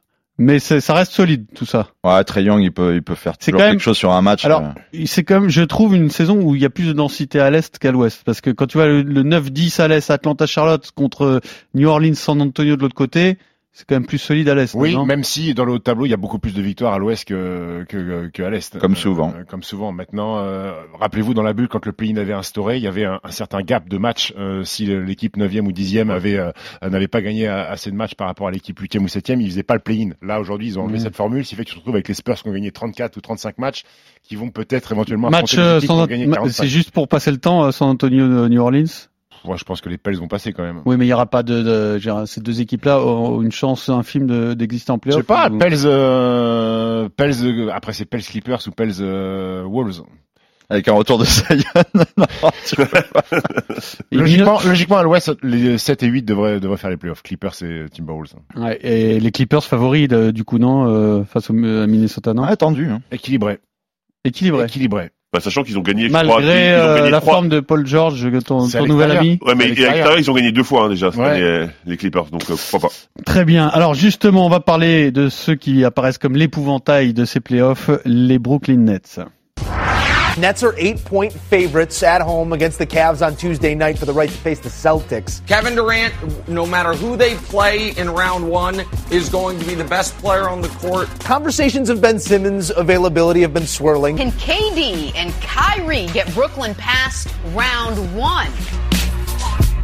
[0.43, 1.89] Mais c'est- ça reste solide tout ça.
[2.03, 4.23] Ouais, Trey Young, il peut, il peut faire toujours quand même- quelque chose sur un
[4.23, 4.43] match.
[4.47, 4.99] Alors, euh.
[5.05, 7.51] c'est quand même, je trouve, une saison où il y a plus de densité à
[7.51, 8.23] l'est qu'à l'ouest.
[8.25, 11.43] Parce que quand tu vois le, le 9-10 à l'est, Atlanta-Charlotte contre
[11.75, 13.37] New Orleans-San Antonio de l'autre côté,
[13.73, 14.75] c'est quand même plus solide à l'est.
[14.75, 15.07] Oui, non?
[15.07, 16.99] même si dans le haut de tableau, il y a beaucoup plus de victoires à
[16.99, 18.79] l'ouest que, que, que à l'est.
[18.79, 19.33] Comme souvent.
[19.37, 19.93] Euh, comme souvent.
[19.93, 23.21] Maintenant, euh, rappelez-vous, dans la bulle, quand le play-in avait instauré, il y avait un,
[23.23, 24.35] un certain gap de match.
[24.37, 26.51] euh, si l'équipe 9e ou 10e avait euh,
[26.83, 29.63] n'avait pas gagné assez de matchs par rapport à l'équipe 8e ou 7e, ils faisaient
[29.63, 30.11] pas le play-in.
[30.21, 31.05] Là, aujourd'hui, ils ont enlevé Mhm.
[31.05, 32.73] cette formule, ce qui fait que tu te retrouves avec les Spurs qui ont gagné
[32.73, 33.85] 34 ou 35 matchs,
[34.25, 36.63] qui vont peut-être éventuellement Match affronter des euh, équipes qui sans- ont gagné ma- 45.
[36.65, 38.85] c'est juste pour passer le temps, euh, San Antonio-New Orleans.
[39.45, 40.83] Moi, je pense que les Pels vont passer quand même.
[40.85, 43.89] Oui, mais il y aura pas de, de je ces deux équipes-là ont une chance
[43.89, 45.21] infime de- d'exister en Je playoff.
[45.21, 50.03] sais pas, ou- Pels, euh, Pels, euh, après c'est Pels Clippers ou Pels euh, Wolves.
[50.73, 51.25] Avec un retour de
[51.97, 52.05] non.
[54.13, 57.23] Et Logiquement, logiquement, à l'ouest, les 7 et 8 devraient, devraient faire les playoffs.
[57.23, 58.35] Clippers et Timberwolves.
[58.57, 62.45] Ouais, et les Clippers favoris, de- du coup, non, euh, face au à Minnesota, non?
[62.45, 62.89] Ouais, tendu.
[62.89, 63.01] Hein.
[63.11, 63.59] Équilibré.
[64.25, 64.65] Équilibré.
[64.65, 65.11] Équilibré.
[65.33, 67.49] Bah, sachant qu'ils ont gagné, je Malgré crois, ils ont euh, gagné la trois- forme
[67.49, 69.39] de Paul George, ton, ton nouvel ami.
[69.43, 70.19] Ouais, mais à l'extérieur.
[70.19, 71.25] ils ont gagné deux fois, hein, déjà, Ouais.
[71.25, 72.95] année, euh, les Clippers, donc, euh, pourquoi pas.
[73.25, 73.69] Très bien.
[73.69, 78.41] Alors justement, on va parler de ceux qui apparaissent comme l'épouvantail de ces playoffs, les
[78.41, 79.21] Brooklyn Nets.
[80.39, 84.13] Nets are eight point favorites at home against the Cavs on Tuesday night for the
[84.13, 85.45] right to face the Celtics.
[85.47, 86.15] Kevin Durant,
[86.49, 90.49] no matter who they play in round one, is going to be the best player
[90.49, 91.09] on the court.
[91.21, 94.17] Conversations of Ben Simmons' availability have been swirling.
[94.17, 98.51] Can KD and Kyrie get Brooklyn past round one?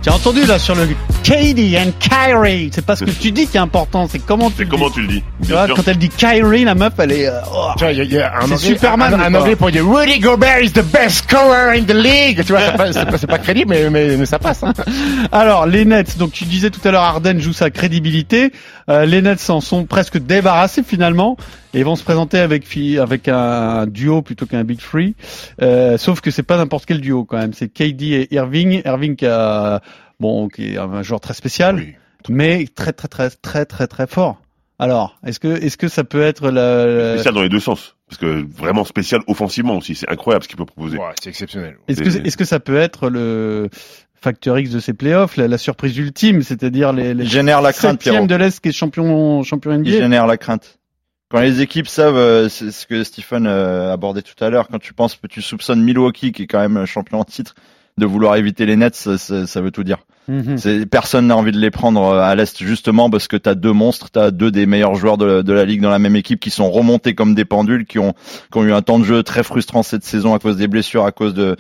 [0.07, 0.87] J'ai entendu là sur le
[1.25, 2.71] KD and Kyrie.
[2.73, 4.95] C'est pas ce que tu dis qui est important, c'est comment tu C'est comment dis.
[4.95, 5.25] tu le dis?
[5.45, 7.27] Tu vois, quand elle dit Kyrie, la meuf, elle est.
[7.27, 7.71] euh, oh.
[7.77, 9.57] Tu vois, il y a, il y a un C'est anglais, Superman, un, un anglais
[9.57, 12.45] pour dire Rudy Gobert is the best scorer in the league.
[12.47, 14.63] Tu vois, c'est pas, c'est pas, c'est pas crédible, mais, mais, mais ça passe.
[14.63, 14.75] Hein.
[15.33, 18.53] Alors les Nets, donc tu disais tout à l'heure, Arden joue sa crédibilité.
[18.89, 21.37] Euh, les Nets s'en sont presque débarrassés finalement
[21.75, 25.15] et vont se présenter avec fi- avec un duo plutôt qu'un big three.
[25.63, 27.53] Euh, sauf que c'est pas n'importe quel duo quand même.
[27.53, 28.83] C'est KD et Irving.
[28.85, 29.81] Irving qui a
[30.21, 31.95] bon qui est un joueur très spécial, Oui.
[32.29, 34.41] mais très très très très très très fort.
[34.79, 37.95] Alors est-ce que est-ce que ça peut être la, Spécial dans les deux sens.
[38.09, 39.95] Parce que vraiment spécial offensivement aussi.
[39.97, 40.97] C'est incroyable ce qu'il peut proposer.
[40.99, 41.77] Ouais, c'est exceptionnel.
[41.89, 43.69] Est-ce que, est-ce que ça peut être le
[44.15, 47.73] facteur X de ces playoffs, la, la surprise ultime, c'est-à-dire les, les Il génère la
[47.73, 50.79] crainte, de l'Est qui est champion, champion Il NBA génère la crainte.
[51.29, 54.79] Quand les équipes savent, euh, c'est ce que Stephen euh, abordait tout à l'heure, quand
[54.79, 57.55] tu penses que tu soupçonnes Milwaukee, qui est quand même champion en titre,
[57.99, 59.99] de vouloir éviter les Nets, ça, ça- ça veut tout dire.
[60.29, 60.87] Mhm.
[60.91, 64.11] Personne n'a envie de les prendre euh, à l'est justement parce que t'as deux monstres,
[64.11, 66.71] t'as deux des meilleurs joueurs de, de la ligue dans la même équipe qui sont
[66.71, 68.13] remontés comme des pendules, qui ont,
[68.53, 71.05] qui ont eu un temps de jeu très frustrant cette saison à cause des blessures,
[71.05, 71.57] à cause de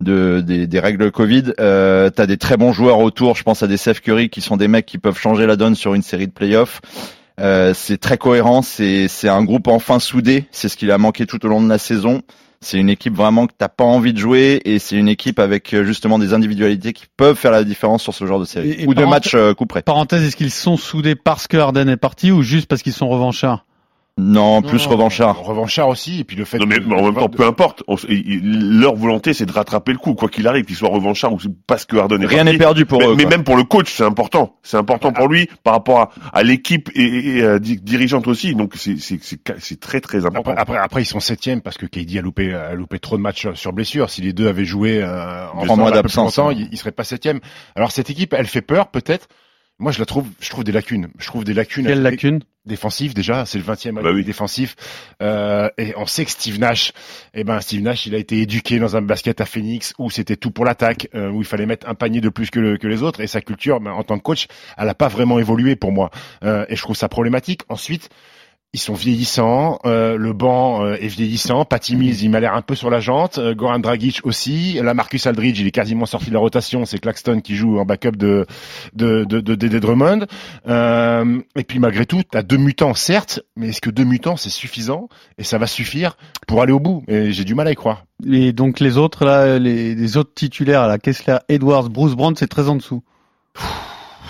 [0.00, 1.52] de des, des règles Covid.
[1.60, 3.36] Euh, t'as des très bons joueurs autour.
[3.36, 5.74] Je pense à des Seth Curry qui sont des mecs qui peuvent changer la donne
[5.76, 6.80] sur une série de playoffs.
[7.40, 10.46] Euh, c'est très cohérent, c'est c'est un groupe enfin soudé.
[10.52, 12.22] C'est ce qu'il a manqué tout au long de la saison.
[12.60, 15.74] C'est une équipe vraiment que t'as pas envie de jouer et c'est une équipe avec
[15.74, 18.82] euh, justement des individualités qui peuvent faire la différence sur ce genre de série Et-
[18.84, 19.82] et ou de match euh, coup près.
[19.82, 23.08] Parenthèse, est-ce qu'ils sont soudés parce que Harden est parti ou juste parce qu'ils sont
[23.08, 23.66] revanchards?
[24.16, 25.40] Non, plus Non, revanchard.
[25.42, 27.82] Revanchard aussi, et puis le fait Non mais, de- mais en même temps, peu importe.
[27.88, 31.38] On leur volonté, c'est de rattraper le coup, quoi qu'il arrive, qu'il soit revanchard ou
[31.66, 33.14] parce que Harden est Rien n'est perdu pour mais, eux.
[33.16, 33.30] mais quoi.
[33.30, 34.56] même pour le coach, c'est important.
[34.62, 38.28] C'est important pour lui par rapport à, à l'équipe et, et, et, euh, di- dirigeante
[38.28, 38.54] aussi.
[38.54, 40.52] Donc c'est c'est c'est ca- c'est très très important.
[40.52, 43.22] Après, après, après, ils sont septième parce que KD a loupé, a loupé trop de
[43.22, 44.10] matchs sur blessure.
[44.10, 46.50] Si les deux avaient joué euh, en Trois mois un peu plus d'absence, hein.
[46.54, 47.40] ils, ils seraient pas septième.
[47.74, 49.26] Alors cette équipe, elle fait peur peut-être.
[49.80, 51.08] Moi, je la trouve, je trouve des lacunes.
[51.18, 53.44] Je trouve des lacunes Quelle lacune défensives déjà.
[53.44, 54.24] C'est le 20e Bah oui.
[54.24, 54.76] défensif.
[55.20, 56.92] Euh, et on sait que Steve Nash,
[57.34, 60.36] eh ben Steve Nash, il a été éduqué dans un basket à Phoenix où c'était
[60.36, 62.86] tout pour l'attaque, euh, où il fallait mettre un panier de plus que, le- que
[62.86, 63.20] les autres.
[63.20, 64.46] Et sa culture, ben, en tant que coach,
[64.78, 66.10] elle a pas vraiment évolué pour moi.
[66.44, 67.62] Euh, et je trouve ça problématique.
[67.68, 68.08] Ensuite.
[68.74, 72.60] Ils sont vieillissants, euh, le banc euh, est vieillissant, Patty Mills il m'a l'air un
[72.60, 76.30] peu sur la jante, euh, Goran Dragic aussi, là Marcus Aldridge il est quasiment sorti
[76.30, 78.46] de la rotation, c'est Claxton qui joue en backup de
[78.92, 80.26] de de, de, Drummond,
[80.66, 84.50] euh, et puis malgré tout t'as deux mutants certes, mais est-ce que deux mutants c'est
[84.50, 85.08] suffisant?
[85.38, 86.16] Et ça va suffire
[86.48, 87.04] pour aller au bout.
[87.06, 88.06] Et j'ai du mal à y croire.
[88.28, 92.48] Et donc les autres là, les, les autres titulaires, là, Kessler, Edwards, Bruce Brown, c'est
[92.48, 93.04] très en dessous.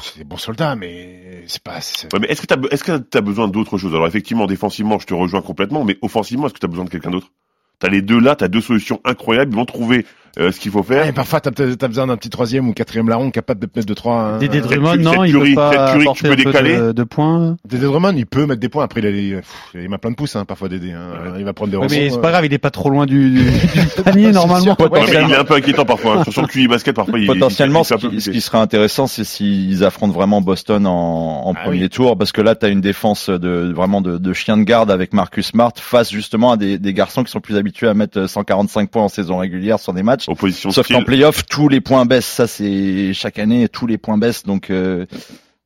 [0.05, 1.79] C'est des bons soldats, mais c'est pas.
[1.79, 3.95] est-ce que que t'as besoin d'autre chose?
[3.95, 7.11] Alors effectivement, défensivement, je te rejoins complètement, mais offensivement, est-ce que t'as besoin de quelqu'un
[7.11, 7.33] d'autre?
[7.79, 10.05] T'as les deux là, t'as deux solutions incroyables, ils vont trouver
[10.38, 11.05] euh, ce qu'il faut faire.
[11.07, 13.94] Ouais, parfois t'as t'as besoin d'un petit troisième ou quatrième larron capable de mettre de
[13.94, 14.14] trois.
[14.20, 14.38] hein.
[14.38, 16.77] Dédé cette Drummond, non, il peut pas tu apporter peux un peu décaler.
[16.77, 17.57] de, de points.
[17.68, 18.85] Dédé Drummond, il peut mettre des points.
[18.85, 20.92] Après, il a les, pff, il a plein de pouces, hein, parfois Dédé.
[20.92, 21.35] Hein.
[21.38, 22.20] Il va prendre des Ouais, rebonds, mais c'est euh.
[22.20, 23.44] pas grave, il est pas trop loin du, du,
[23.97, 24.77] du panier normalement.
[24.79, 26.18] Ouais, mais il est un peu inquiétant parfois.
[26.18, 26.25] hein.
[26.25, 28.59] Sur son QI basket, parfois, il Potentiellement, il, ce il peu qui, ce qui serait
[28.59, 31.88] intéressant, c'est s'ils affrontent vraiment Boston en, en Ah premier oui.
[31.90, 34.90] tour, parce que là, tu as une défense de vraiment de, de chien de garde
[34.90, 38.27] avec Marcus Smart face justement à des, des garçons qui sont plus habitués à mettre
[38.29, 40.24] 145 points en saison régulière sur des matchs.
[40.29, 42.27] Opposition Sauf qu'en playoff, tous les points baissent.
[42.27, 44.45] Ça, c'est chaque année, tous les points baissent.
[44.45, 45.07] Donc, euh,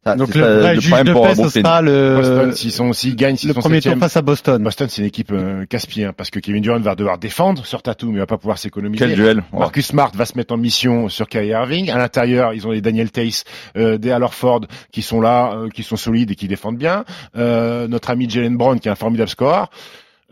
[0.05, 2.92] ça, Donc le vrai le problème de pour paix, ce sera Boston, le, s'ils sont,
[2.92, 4.62] s'ils gagnent, s'ils le sont premier tour face à Boston.
[4.62, 7.83] Boston, c'est une équipe euh, casse-pied, hein, parce que Kevin Durant va devoir défendre sur
[7.83, 9.05] Tatum, mais il va pas pouvoir s'économiser.
[9.05, 9.59] Quel duel Ouais.
[9.59, 11.90] Marcus Smart va se mettre en mission sur Kyrie Irving.
[11.90, 13.44] À l'intérieur, ils ont les Daniel Tace,
[13.77, 17.05] euh, des Al Horford qui sont là, euh, qui sont solides et qui défendent bien.
[17.37, 19.68] Euh, notre ami Jalen Brown qui est un formidable score.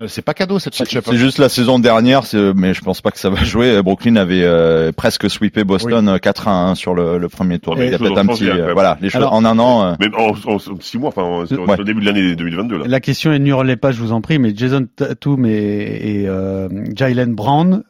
[0.02, 1.04] Euh, c'est pas cadeau cette match-up.
[1.08, 3.82] C'est juste la saison dernière, c'est- mais je pense pas que ça va jouer.
[3.82, 7.72] Brooklyn avait euh, presque sweepé Boston euh, 4 à 1 sur le, le premier tour.
[7.72, 9.58] Ouais, mais Il y a peut-être un petit, euh, voilà, les choses Alors- en un
[9.58, 9.84] an.
[9.86, 11.76] euh, Même en, en, en six mois, enfin, en- sur, Ouais.
[11.78, 12.84] le début de l'année 2022, là.
[12.86, 16.28] La question est ne hurlez pas, je vous en prie, mais Jason Tatum et, et
[16.28, 17.82] euh, Jalen Brown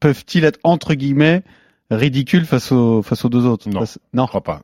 [0.00, 1.42] peuvent-ils être entre guillemets
[1.92, 3.68] ridicules face aux face aux deux autres?
[3.68, 3.80] Non.
[3.80, 4.24] Face- non.
[4.24, 4.62] Je crois pas.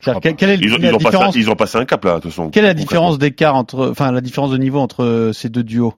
[0.00, 1.36] Quelle, est Ils ont, la ils, ont passé, différence?
[1.36, 2.48] un- ils ont passé un cap, là, de toute façon.
[2.48, 5.62] Quelle est la différence d'écart entre, enfin la différence de niveau entre euh, ces deux
[5.64, 5.92] duos?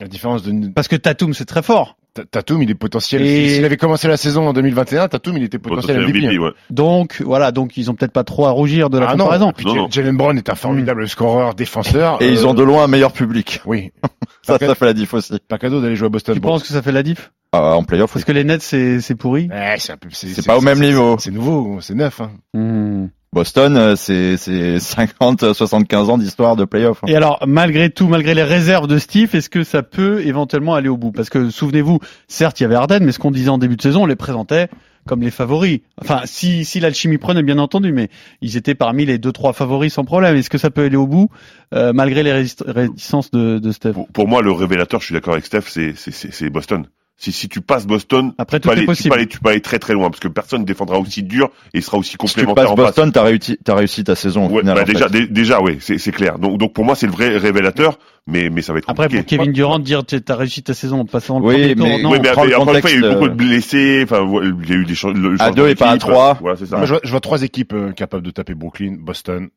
[0.00, 3.22] La différence de Parce que Tatum c'est très fort, Ta- Tatum, il est potentiel.
[3.22, 6.26] Et- S'il avait commencé la saison en 2021, Tatum, il était potentiel Potentiel MVP.
[6.26, 6.50] MVP, ouais.
[6.70, 9.52] donc voilà, donc ils ont peut-être pas trop à rougir de la Ah non, comparaison.
[9.56, 9.88] Puis Non, non.
[9.90, 12.20] Jalen Brown est un formidable scoreur, défenseur.
[12.20, 13.60] et ils Euh, ont de loin un meilleur public.
[13.64, 13.92] Oui.
[14.42, 15.34] Ça, Pas ça fait la diff aussi.
[15.46, 16.34] Pas cadeau d'aller jouer à Boston.
[16.34, 16.48] Tu Bon.
[16.48, 17.30] penses que ça fait la diff?
[17.52, 19.48] Ah, en playoff, Parce que les Nets c'est c'est pourri.
[19.50, 21.16] Ouais, c'est un peu, c'est, C'est pas au même niveau.
[21.18, 22.20] C'est nouveau, c'est neuf.
[22.22, 22.30] Hein.
[22.54, 23.06] Hmm.
[23.32, 27.00] Boston, euh, c'est c'est 50, 75 ans d'histoire de playoff.
[27.06, 30.88] Et alors, malgré tout, malgré les réserves de Steve, est-ce que ça peut éventuellement aller
[30.88, 31.12] au bout?
[31.12, 33.82] Parce que souvenez-vous, certes, il y avait Harden, mais ce qu'on disait en début de
[33.82, 34.68] saison, on les présentait
[35.06, 35.78] comme les favoris.
[36.00, 38.08] Enfin, si, si l'alchimie prenait, bien entendu, mais
[38.42, 40.34] ils étaient parmi les deux, trois favoris sans problème.
[40.36, 41.30] Est-ce que ça peut aller au bout,
[41.72, 43.92] euh, malgré les réticences de, de Steph?
[43.92, 46.86] Pour, pour moi, le révélateur, je suis d'accord avec Steph, c'est, c'est, c'est, c'est Boston.
[47.22, 49.40] Si, si tu passes Boston, Après, tu tout peux, est aller, tu, peux aller, tu
[49.40, 52.12] peux aller très très loin parce que personne ne défendra aussi dur et sera aussi
[52.12, 52.76] Si tu complémentaire passes.
[52.76, 54.46] Boston, t'as réussi, t'as réussi ta saison.
[54.46, 56.38] au Ouais, final, bah déjà, dé- déjà, ouais, c'est, c'est clair.
[56.38, 59.18] Donc, donc pour moi, c'est le vrai révélateur, mais, mais ça va être Après, pour
[59.18, 59.36] compliqué.
[59.36, 62.02] Kevin Durant, dire tu as réussi ta saison en passant le Oui, premier tour, mais-
[62.02, 62.10] non.
[62.12, 63.34] oui, mais, prends le mais encore une fois, il y a eu beaucoup euh, de
[63.34, 64.00] blessés.
[64.04, 66.38] Enfin, il y a eu des le À deux et pas à trois.
[66.40, 66.78] Voilà, c'est ça.
[66.78, 69.50] Moi, je, vois, je vois trois équipes euh, capables de taper Brooklyn, Boston,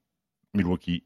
[0.54, 1.06] Milwaukee,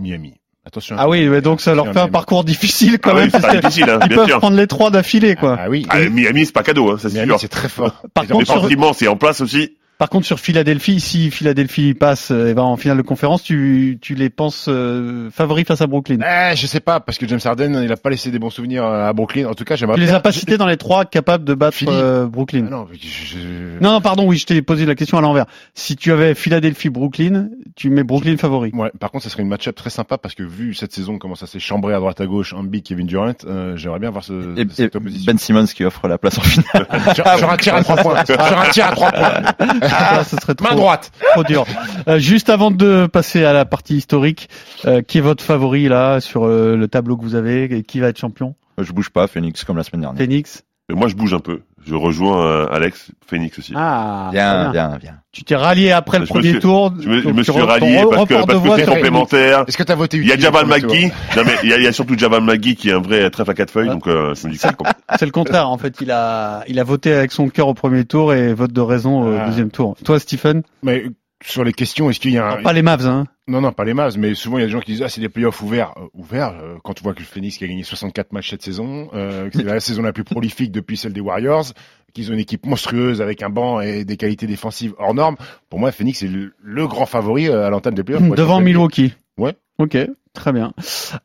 [0.00, 0.34] Miami.
[0.66, 0.96] Attention.
[0.98, 3.30] Ah oui, mais donc ça leur fait un parcours difficile quand Ah oui, même.
[3.30, 4.38] c'est parce difficile, hein, ils bien peuvent sûr.
[4.38, 5.56] prendre les trois d'affilée, quoi.
[5.60, 5.86] Ah oui.
[5.88, 7.38] Ah, Miami, c'est pas cadeau, hein, ça c'est sûr.
[7.38, 8.02] c'est très fort.
[8.12, 9.76] Par ont contre, sur- c'est en place aussi.
[9.98, 13.98] Par contre, sur Philadelphie, si Philadelphie passe euh, et va en finale de conférence, tu,
[14.02, 16.18] tu les penses euh, favoris face à Brooklyn?
[16.20, 18.84] Eh, je sais pas, parce que James Harden, il a pas laissé des bons souvenirs
[18.84, 19.46] à Brooklyn.
[19.48, 21.78] En tout cas, j'aimerais Tu les as pas cités dans les trois capables de battre
[21.88, 22.62] euh, Ah Brooklyn.
[22.70, 23.06] non, mais je-
[23.38, 25.46] je- Non, non, pardon, oui, je t'ai posé la question à l'envers.
[25.74, 28.72] Si tu avais Philadelphie-Brooklyn, tu mets Brooklyn favori.
[28.74, 31.34] Ouais, par contre, ça serait une match-up très sympa parce que vu cette saison comment
[31.36, 34.58] ça s'est chambré à droite à gauche, Embiid, Kevin Durant, euh, j'aimerais bien voir ce,
[34.58, 35.32] Et, et cette opposition.
[35.32, 36.86] Ben Simmons qui offre la place en finale.
[37.14, 38.24] sur, sur un tir à trois points.
[38.26, 39.85] sur un tir à trois points.
[39.88, 41.12] Ça, ce serait trop, Main droite.
[41.32, 41.64] trop dur.
[42.08, 44.48] Euh, juste avant de passer à la partie historique,
[44.84, 48.00] euh, qui est votre favori là sur euh, le tableau que vous avez et Qui
[48.00, 48.54] va être champion?
[48.78, 50.18] Je bouge pas, Phoenix, comme la semaine dernière.
[50.18, 50.64] Phoenix?
[50.88, 51.62] Mais moi, je bouge un peu.
[51.86, 53.72] Je rejoins euh, Alex, Phoenix aussi.
[53.76, 54.38] Ah, très
[54.72, 55.14] viens, viens.
[55.32, 56.92] Tu t'es rallié après le premier suis- tour.
[57.00, 59.64] Je me, suis rallié parce que parce que complémentaire.
[59.68, 61.12] Est-ce que t'as voté Il y a Jabal McGee.
[61.36, 63.30] Non mais il y a, il y a surtout Jabal McGee qui est un vrai
[63.30, 63.88] trèfle à quatre feuilles.
[63.88, 63.94] Ouais.
[63.94, 64.86] Donc euh, je me dis que c'est com-
[65.18, 65.68] C'est le contraire.
[65.70, 68.72] En fait, il a, il a voté avec son cœur au premier tour et vote
[68.72, 69.46] de raison au Ah.
[69.46, 69.96] deuxième tour.
[70.04, 70.62] Toi, Stephen?
[70.82, 71.04] Mais
[71.44, 72.62] sur les questions, est-ce qu'il y a un...
[72.62, 73.26] Pas les Mavs, hein.
[73.48, 75.08] Non, non, pas les Mavs, mais souvent il y a des gens qui disent ah
[75.08, 76.54] c'est des playoffs ouverts, Euh, ouverts.
[76.60, 79.48] euh, quand tu vois que le Phoenix qui a gagné 64 matchs cette saison, euh,
[79.50, 81.66] que c'est la saison la plus prolifique depuis celle des Warriors,
[82.12, 85.36] qu'ils ont une équipe monstrueuse avec un banc et des qualités défensives hors normes.
[85.70, 88.28] Pour moi, Phoenix est le, le grand favori à l'entame des playoffs.
[88.36, 88.60] Devant.
[88.60, 89.12] Milwaukee.
[89.38, 89.54] Ouais.
[89.78, 89.96] Ok,
[90.32, 90.72] très bien.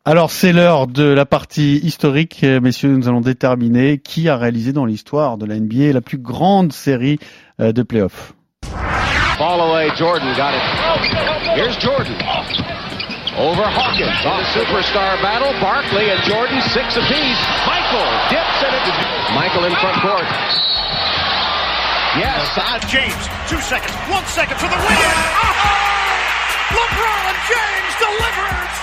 [0.05, 2.95] Alors c'est l'heure de la partie historique, messieurs.
[2.97, 7.17] Nous allons déterminer qui a réalisé dans l'histoire de la NBA la plus grande série
[7.59, 8.33] de playoffs.
[9.37, 10.63] Ball away, Jordan got it.
[11.57, 12.13] Here's Jordan.
[13.39, 15.55] Over Hawkins on superstar battle.
[15.63, 17.41] Barkley and Jordan six apiece.
[17.65, 18.85] Michael dips and it.
[19.33, 20.27] Michael in front court.
[22.19, 22.43] Yes.
[22.91, 24.99] James, two seconds, one second for the win.
[24.99, 26.75] Oh!
[26.75, 28.75] LeBron James delivers.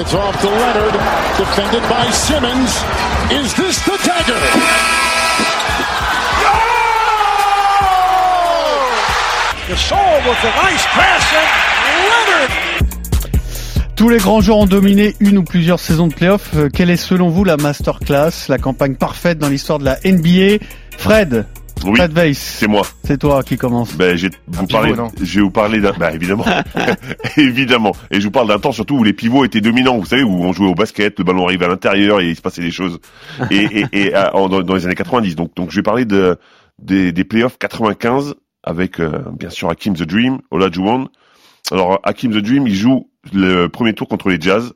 [0.00, 0.96] It's off to Leonard,
[1.36, 2.72] defended by Simmons.
[3.30, 4.40] Is this the dagger?
[13.96, 16.50] Tous les grands joueurs ont dominé une ou plusieurs saisons de playoffs.
[16.56, 20.64] Euh, Quelle est selon vous la masterclass, la campagne parfaite dans l'histoire de la NBA
[20.96, 21.44] Fred,
[21.84, 22.82] Oui, Fred Weiss, c'est moi.
[23.04, 23.94] c'est toi qui commence.
[23.94, 26.44] Ben, j'ai vous parler, je vais vous parler d'un, bah évidemment,
[27.36, 27.92] évidemment.
[28.10, 29.98] Et je vous parle d'un temps surtout où les pivots étaient dominants.
[29.98, 32.40] Vous savez où on jouait au basket, le ballon arrivait à l'intérieur et il se
[32.42, 32.98] passait des choses.
[33.50, 35.36] Et, et, et à- en- dans, dans les années 90.
[35.36, 36.38] Donc, donc je vais parler de
[36.82, 41.08] des, des playoffs 95 avec euh, bien sûr Hakim the Dream, Olajuwon.
[41.70, 44.72] Alors Hakim the Dream, il joue le premier tour contre les Jazz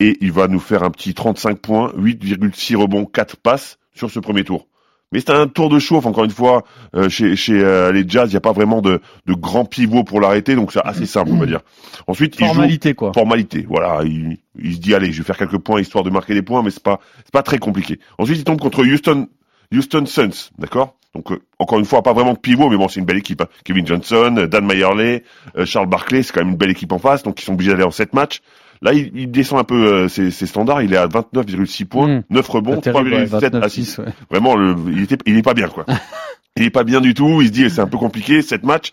[0.00, 4.20] et il va nous faire un petit 35 points, 8,6 rebonds, 4 passes sur ce
[4.20, 4.68] premier tour.
[5.12, 6.64] Mais c'est un tour de chauffe, encore une fois,
[6.96, 10.02] euh, chez, chez euh, les Jazz, il n'y a pas vraiment de, de grands pivots
[10.02, 11.60] pour l'arrêter, donc c'est assez simple, on va dire.
[12.08, 13.12] Ensuite, il joue Formalité quoi.
[13.14, 13.64] formalité.
[13.68, 16.42] Voilà, il, il se dit allez, je vais faire quelques points histoire de marquer des
[16.42, 18.00] points, mais c'est pas c'est pas très compliqué.
[18.18, 19.28] Ensuite, il tombe contre Houston
[19.72, 20.98] Houston Suns, d'accord?
[21.16, 23.40] Donc euh, encore une fois, pas vraiment de pivot, mais bon, c'est une belle équipe.
[23.40, 23.46] hein.
[23.64, 25.24] Kevin Johnson, euh, Dan Meyerley,
[25.56, 27.70] euh, Charles Barkley, c'est quand même une belle équipe en face, donc ils sont obligés
[27.72, 28.42] d'aller en 7 matchs.
[28.82, 32.08] Là, il, il descend un peu euh, ses, ses standards, il est à 29,6 points,
[32.18, 32.22] Mm.
[32.28, 33.98] 9 rebons, Pas terrible, ouais, 3,7 29-6, assists.
[33.98, 34.04] ouais.
[34.30, 35.86] Vraiment, le, il était, il est pas bien, quoi.
[36.56, 37.40] il est pas bien du tout.
[37.40, 38.92] Il se dit, c'est un peu compliqué, cette match.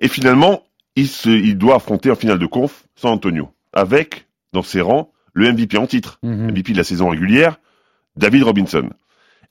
[0.00, 0.64] Et finalement,
[0.96, 3.48] il se, il doit affronter en finale de conf San Antonio.
[3.72, 6.18] Avec, dans ses rangs, le MVP en titre.
[6.22, 7.58] MVP de la saison régulière,
[8.16, 8.90] David Robinson.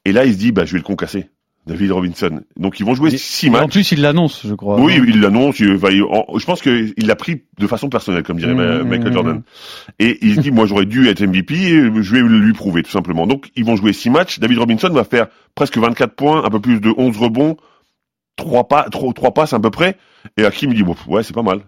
[0.06, 1.30] Et là, il se dit, bah, je vais le concasser.
[1.68, 2.42] David Robinson.
[2.58, 3.72] Donc, ils vont jouer Et- six Et En matchs.
[3.72, 4.80] plus, il l'annonce, je crois.
[4.80, 5.58] Oui, il l'annonce.
[5.58, 8.88] Je pense qu'il l'a pris de façon personnelle, comme dirait Mhm.
[8.88, 9.42] Michael Jordan.
[10.00, 12.90] Et il se dit, moi, j'aurais dû être MVP, et je vais lui prouver, tout
[12.92, 13.28] simplement.
[13.28, 14.40] Donc, ils vont jouer six matchs.
[14.40, 17.58] David Robinson va faire presque 24 points, un peu plus de 11 rebonds,
[18.38, 19.98] trois pas, trois, trois passes à peu près.
[20.38, 21.60] Et Hakim, dit, bon, ouais, c'est pas mal.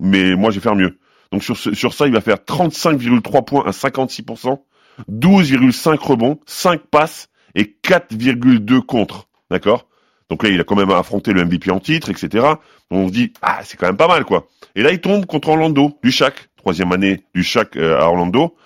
[0.00, 0.98] Mais moi, je vais faire mieux.
[1.30, 4.64] Donc, sur, ce- sur ça, il va faire 35,3 points à 56%,
[5.08, 9.28] 12,5 rebonds, 5 passes et 4,2 contre.
[9.52, 9.86] D'accord?
[10.30, 12.46] Donc là, il a quand même affronté le MVP en titre, etc.
[12.90, 14.48] On se dit, ah, c'est quand même pas mal, quoi.
[14.74, 18.56] Et là, il tombe contre Orlando, du Shaq, troisième année du Shaq euh, à Orlando,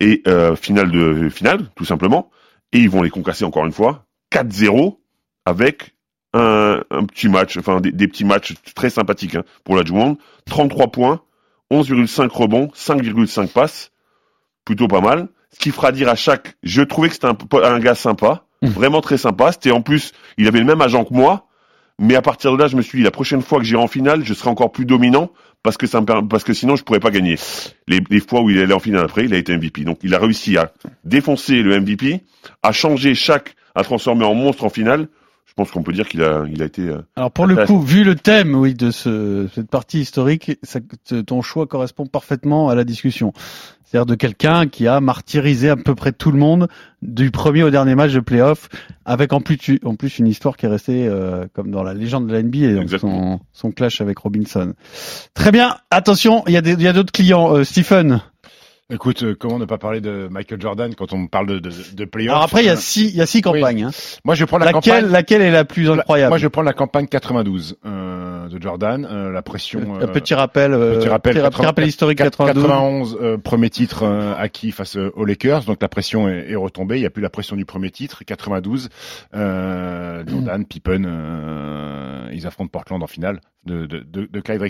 [0.00, 2.30] et euh, finale de finale, tout simplement.
[2.72, 4.96] Et ils vont les concasser encore une fois, 4-0,
[5.44, 5.94] avec
[6.32, 10.16] un, petit match, enfin des, petits matchs très sympathiques hein, pour la Juwon.
[10.46, 11.20] 33 points,
[11.70, 13.92] 11,5 rebonds, 5,5 passes,
[14.64, 15.28] plutôt pas mal.
[15.52, 19.18] Ce qui fera dire à Shaq, je trouvais que c'était un gars sympa, vraiment très
[19.18, 19.52] sympa.
[19.52, 21.46] C'était en plus, il avait le même agent que moi.
[22.00, 23.86] Mais à partir de là, je me suis dit, la prochaine fois que j'irai en
[23.86, 25.30] finale, je serai encore plus dominant
[25.62, 27.36] parce que ça me parce que sinon je pourrais pas gagner.
[27.86, 29.84] Les, les fois où il est allé en finale après, il a été MVP.
[29.84, 30.72] Donc il a réussi à
[31.04, 32.20] défoncer le MVP,
[32.62, 35.08] à changer chaque, à transformer en monstre en finale.
[35.56, 36.82] Je pense qu'on peut dire qu'il a, il a été.
[36.82, 40.80] euh, Alors pour le coup, vu le thème, oui, de ce, cette partie historique, ça,
[41.24, 43.32] ton choix correspond parfaitement à la discussion.
[43.84, 46.66] C'est-à-dire de quelqu'un qui a martyrisé à peu près tout le monde
[47.02, 48.68] du premier au dernier match de playoff,
[49.04, 52.26] avec en plus, en plus une histoire qui est restée euh, comme dans la légende
[52.26, 54.72] de la NBA, donc son, son clash avec Robinson.
[55.34, 57.54] Très bien, attention, il y a des- il y a d'autres clients.
[57.54, 58.20] Euh, Stephen,
[58.92, 62.04] Écoute, euh, comment ne pas parler de Michael Jordan quand on parle de, de, de
[62.04, 63.84] playoffs Alors après, il y a Euh, six, il y a six campagnes.
[63.84, 63.90] hein.
[64.26, 65.10] Moi, je prends la Laquelle, campagne.
[65.10, 69.08] laquelle est la plus incroyable Moi, je prends la campagne 92 euh, de Jordan.
[69.10, 69.94] euh, la pression.
[69.96, 73.18] Un euh, petit rappel, euh, Petit rappel, petit, petit 80 rappel historique 91, 92.
[73.22, 76.96] euh, premier titre euh, acquis face aux Lakers, donc la pression est, est retombée.
[76.96, 78.22] Il n'y a plus la pression du premier titre.
[78.26, 78.90] 92,
[79.34, 84.62] euh, Jordan, Pippen, euh, ils affrontent Portland en finale de, de, de, de Clyde.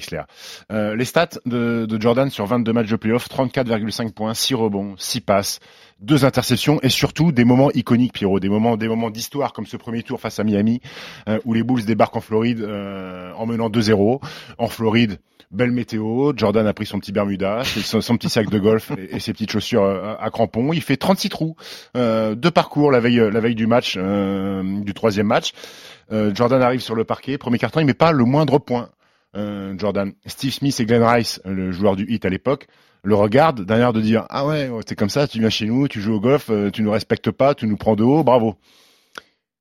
[0.73, 4.95] Euh, les stats de, de Jordan sur 22 matchs de playoff 34,5 points, 6 rebonds,
[4.97, 5.61] 6 passes,
[6.01, 9.77] deux interceptions et surtout des moments iconiques, Pierrot, des moments, des moments d'histoire comme ce
[9.77, 10.81] premier tour face à Miami
[11.29, 14.21] euh, où les Bulls débarquent en Floride euh, en menant 2-0.
[14.59, 15.19] En Floride,
[15.55, 16.33] belle météo.
[16.37, 19.85] Jordan a pris son petit Bermuda, son, petit sac de golf et, ses petites chaussures
[19.85, 20.73] euh, à crampons.
[20.73, 21.57] Il fait 36 trous,
[21.97, 25.53] euh, deux parcours la veille, la veille du match, euh, du troisième match.
[26.11, 28.91] Jordan arrive sur le parquet, premier carton, il met pas le moindre point.
[29.35, 32.69] Jordan, Steve Smith et Glenn Rice, le joueur du hit à l'époque,
[33.05, 35.87] le regardent d'un air de dire ah ouais c'est comme ça, tu viens chez nous,
[35.89, 38.57] tu joues au golf, euh, tu nous respectes pas, tu nous prends de haut, bravo.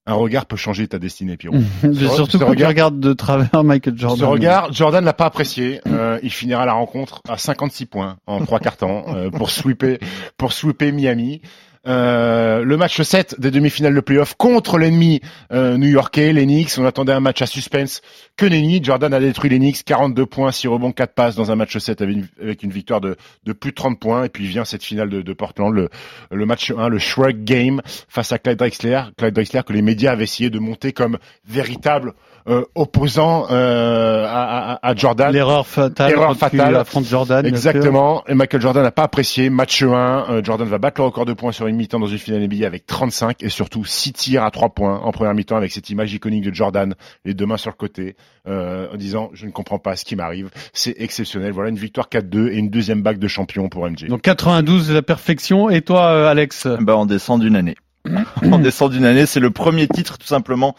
[0.06, 1.56] Un regard peut changer ta destinée, Pierrot.
[1.93, 4.19] Surtout quand tu regard- regardes de travers Michael Jordan.
[4.19, 5.79] ce regard, Jordan l'a pas apprécié.
[5.88, 9.99] Euh, il finira la rencontre à 56 points en trois quarts temps euh, pour sweeper
[10.38, 11.41] pour sweeper Miami.
[11.85, 15.19] Euh, le match 7 des demi-finales de playoff contre l'ennemi
[15.51, 16.77] euh, new-yorkais, Knicks.
[16.77, 18.01] On attendait un match à suspense.
[18.37, 21.77] Que nenni, Jordan a détruit Knicks, 42 points, 6 rebonds, 4 passes dans un match
[21.77, 23.17] 7 avec une, victoire de,
[23.53, 24.23] plus de 30 points.
[24.23, 25.89] Et puis vient cette finale de, de Portland, le,
[26.31, 29.01] le match 1, le Shrug Game face à Clyde Drexler.
[29.17, 32.13] Clyde Drexler que les médias avaient essayé de monter comme véritable
[32.47, 35.32] euh, opposant euh, à, à- à Jordan.
[35.32, 36.75] L'erreur fatale Erreur quand tu fatale.
[36.75, 37.45] affrontes Jordan.
[37.45, 38.23] Exactement.
[38.27, 39.49] Et Michael Jordan n'a pas apprécié.
[39.49, 39.88] Match 1,
[40.29, 42.65] euh, Jordan va battre le record de points sur une mi-temps dans une finale NBA
[42.65, 46.13] avec 35 et surtout 6 tirs à 3 points en première mi-temps avec cette image
[46.13, 46.93] iconique de Jordan,
[47.25, 48.15] les deux mains sur le côté,
[48.47, 50.49] euh, en disant je ne comprends pas ce qui m'arrive.
[50.73, 51.51] C'est exceptionnel.
[51.53, 54.08] Voilà une victoire 4-2 et une deuxième bague de champion pour MJ.
[54.08, 55.69] Donc 92, la perfection.
[55.69, 56.67] Et toi, euh, Alex?
[56.82, 57.75] Bah, on descend d'une année.
[58.43, 60.75] on descend d'une année, c'est le premier titre tout simplement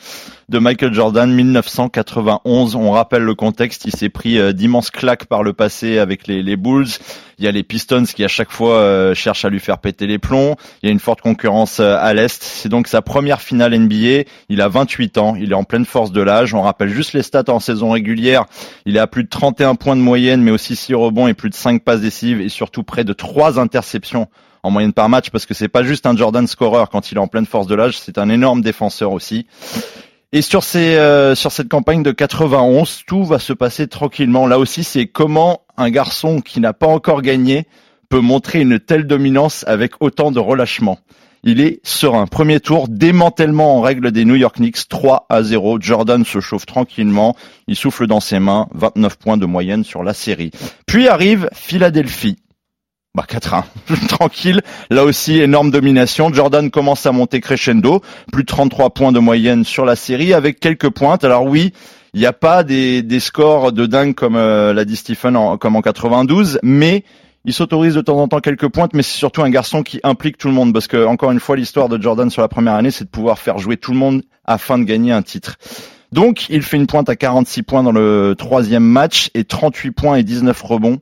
[0.50, 2.76] de Michael Jordan 1991.
[2.76, 6.42] On rappelle le contexte, il s'est pris euh, d'immenses claques par le passé avec les,
[6.42, 6.88] les Bulls.
[7.38, 10.06] Il y a les Pistons qui à chaque fois euh, cherchent à lui faire péter
[10.06, 10.56] les plombs.
[10.82, 12.42] Il y a une forte concurrence euh, à l'est.
[12.42, 14.24] C'est donc sa première finale NBA.
[14.50, 16.52] Il a 28 ans, il est en pleine force de l'âge.
[16.52, 18.44] On rappelle juste les stats en saison régulière.
[18.84, 21.48] Il est à plus de 31 points de moyenne, mais aussi 6 rebonds et plus
[21.48, 24.28] de 5 passes décisives et surtout près de 3 interceptions
[24.64, 27.20] en moyenne par match parce que c'est pas juste un Jordan scorer quand il est
[27.20, 29.46] en pleine force de l'âge, c'est un énorme défenseur aussi.
[30.32, 34.48] Et sur ces euh, sur cette campagne de 91, tout va se passer tranquillement.
[34.48, 37.68] Là aussi, c'est comment un garçon qui n'a pas encore gagné
[38.08, 40.98] peut montrer une telle dominance avec autant de relâchement.
[41.46, 42.26] Il est serein.
[42.26, 45.78] Premier tour, démantèlement en règle des New York Knicks, 3 à 0.
[45.78, 47.36] Jordan se chauffe tranquillement.
[47.68, 50.52] Il souffle dans ses mains, 29 points de moyenne sur la série.
[50.86, 52.38] Puis arrive Philadelphie.
[53.16, 53.62] Bah 4-1,
[54.08, 54.60] tranquille.
[54.90, 56.32] Là aussi, énorme domination.
[56.32, 60.58] Jordan commence à monter crescendo, plus de 33 points de moyenne sur la série avec
[60.58, 61.22] quelques pointes.
[61.22, 61.72] Alors oui,
[62.12, 65.76] il n'y a pas des, scores de dingue comme euh, l'a dit Stephen en, comme
[65.76, 67.04] en 92, mais
[67.44, 70.36] il s'autorise de temps en temps quelques pointes, mais c'est surtout un garçon qui implique
[70.36, 72.90] tout le monde parce que encore une fois, l'histoire de Jordan sur la première année,
[72.90, 75.54] c'est de pouvoir faire jouer tout le monde afin de gagner un titre.
[76.10, 80.16] Donc, il fait une pointe à 46 points dans le troisième match et 38 points
[80.16, 80.98] et 19 rebonds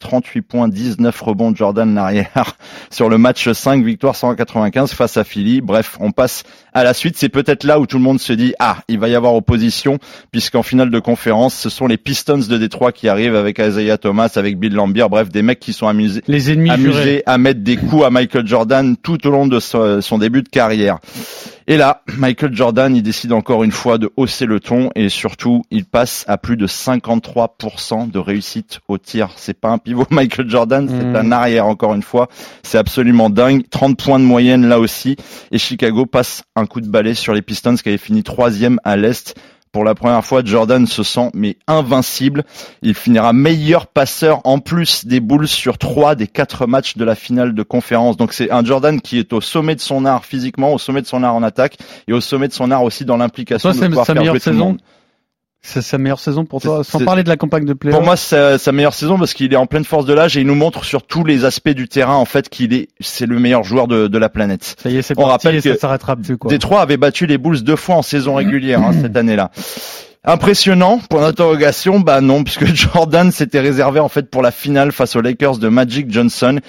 [0.00, 2.56] 38 points, 19 rebonds de Jordan l'arrière
[2.90, 5.60] sur le match 5, victoire 195 face à Philly.
[5.60, 7.16] Bref, on passe à la suite.
[7.16, 9.98] C'est peut-être là où tout le monde se dit, ah, il va y avoir opposition,
[10.32, 14.32] puisqu'en finale de conférence, ce sont les Pistons de Détroit qui arrivent avec Isaiah Thomas,
[14.36, 15.06] avec Bill Lambier.
[15.10, 17.22] Bref, des mecs qui sont amusés, Les ennemis amusés jurés.
[17.26, 20.98] à mettre des coups à Michael Jordan tout au long de son, début de carrière.
[21.66, 25.62] Et là, Michael Jordan, il décide encore une fois de hausser le ton et surtout,
[25.70, 29.30] il passe à plus de 53% de réussite au tir.
[29.36, 31.16] C'est pas un pivot Michael Jordan, c'est Mm.
[31.16, 32.28] un arrière encore une fois.
[32.62, 33.62] C'est absolument dingue.
[33.70, 35.16] 30 points de moyenne là aussi.
[35.52, 38.96] Et Chicago passe un coup de balai sur les Pistons qui avaient fini troisième à
[38.96, 39.34] l'Est.
[39.74, 42.44] Pour la première fois, Jordan se sent mais invincible.
[42.82, 47.16] Il finira meilleur passeur en plus des Bulls sur trois des quatre matchs de la
[47.16, 48.16] finale de conférence.
[48.16, 51.08] Donc c'est un Jordan qui est au sommet de son art physiquement, au sommet de
[51.08, 54.06] son art en attaque et au sommet de son art aussi dans l'implication de pouvoir
[54.06, 54.78] sa faire meilleure jouer tout le monde.
[55.66, 57.96] C'est sa meilleure saison pour toi, sans parler de la campagne de playoff.
[57.96, 60.40] Pour moi, c'est sa meilleure saison parce qu'il est en pleine force de l'âge et
[60.40, 63.38] il nous montre sur tous les aspects du terrain en fait qu'il est c'est le
[63.38, 64.76] meilleur joueur de, de la planète.
[64.80, 66.50] ça y est, c'est on rappelle et ça s'arrêtera plus quoi.
[66.50, 69.50] Détroit avait battu les Bulls deux fois en saison régulière hein, cette année-là.
[70.26, 75.16] Impressionnant, point d'interrogation, bah non, puisque Jordan s'était réservé en fait pour la finale face
[75.16, 76.60] aux Lakers de Magic Johnson.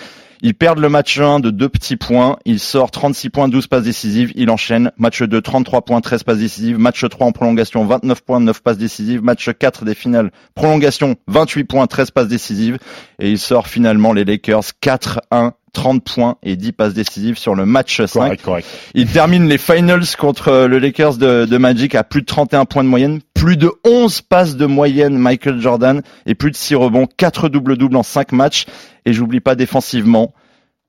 [0.45, 2.37] Ils perdent le match 1 de deux petits points.
[2.45, 4.31] Il sort 36 points, 12 passes décisives.
[4.35, 4.91] Il enchaîne.
[4.95, 6.77] Match 2, 33 points, 13 passes décisives.
[6.77, 9.23] Match 3 en prolongation, 29 points, 9 passes décisives.
[9.23, 12.77] Match 4 des finales, prolongation, 28 points, 13 passes décisives.
[13.17, 17.65] Et il sort finalement les Lakers 4-1 30 points et 10 passes décisives sur le
[17.65, 18.19] match 5.
[18.19, 18.67] Correct, correct.
[18.95, 22.83] Il termine les finals contre le Lakers de, de, Magic à plus de 31 points
[22.83, 27.07] de moyenne, plus de 11 passes de moyenne Michael Jordan et plus de 6 rebonds,
[27.17, 28.65] 4 double-doubles en 5 matchs.
[29.05, 30.33] Et j'oublie pas défensivement,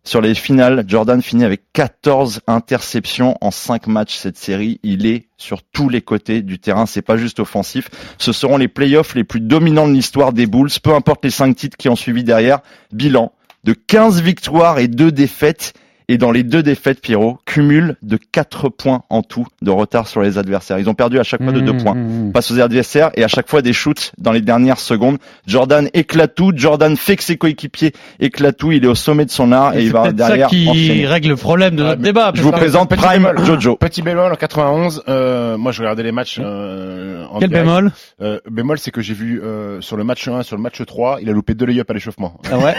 [0.07, 4.79] sur les finales, Jordan finit avec 14 interceptions en 5 matchs cette série.
[4.85, 7.89] Il est sur tous les côtés du terrain, c'est pas juste offensif.
[8.17, 11.57] Ce seront les playoffs les plus dominants de l'histoire des Bulls, peu importe les 5
[11.57, 12.61] titres qui ont suivi derrière.
[12.93, 13.33] Bilan
[13.65, 15.75] de 15 victoires et 2 défaites.
[16.09, 20.23] Et dans les deux défaites, Pierrot cumule de 4 points en tout de retard sur
[20.23, 20.79] les adversaires.
[20.79, 23.25] Ils ont perdu à chaque fois de 2 Mmh, points mmh, face aux adversaires et
[23.25, 25.19] à chaque fois des shoots dans les dernières secondes.
[25.47, 26.53] Jordan éclate tout.
[26.55, 28.71] Jordan fait que ses coéquipiers éclatent tout.
[28.73, 30.57] Il est au sommet de son art et, Et il c'est va peut-être derrière ça
[30.57, 31.07] qui enchaîner.
[31.07, 32.31] règle le problème de notre mais débat.
[32.35, 33.45] Je vous présente Petit Prime bémol.
[33.45, 33.77] Jojo.
[33.77, 37.67] Petit bémol en 91, euh, moi je regardais les matchs euh, en Quel direct.
[37.67, 37.93] bémol
[38.23, 41.19] Euh, bémol, c'est que j'ai vu euh, sur le match 1, sur le match 3,
[41.21, 42.41] il a loupé deux lay-up à l'échauffement.
[42.51, 42.75] Ah ouais.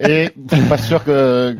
[0.00, 1.54] Et je suis pas sûr que...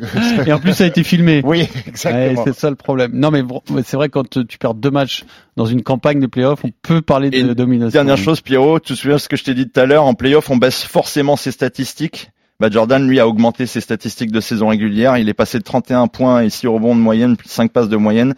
[0.45, 1.41] Et en plus, ça a été filmé.
[1.43, 2.43] Oui, Ouais, exactement.
[2.45, 3.11] c'est ça le problème.
[3.13, 5.23] Non, mais bon, c'est vrai quand tu perds deux matchs
[5.55, 7.91] dans une campagne de playoffs, on peut parler de domination.
[7.91, 10.05] Dernière chose, Pierrot, tu te souviens de ce que je t'ai dit tout à l'heure,
[10.05, 12.31] en playoff, on baisse forcément ses statistiques.
[12.59, 15.17] Bah, Jordan, lui, a augmenté ses statistiques de saison régulière.
[15.17, 17.89] Il est passé de 31 points et 6 rebonds de moyenne, plus de 5 passes
[17.89, 18.35] de moyenne.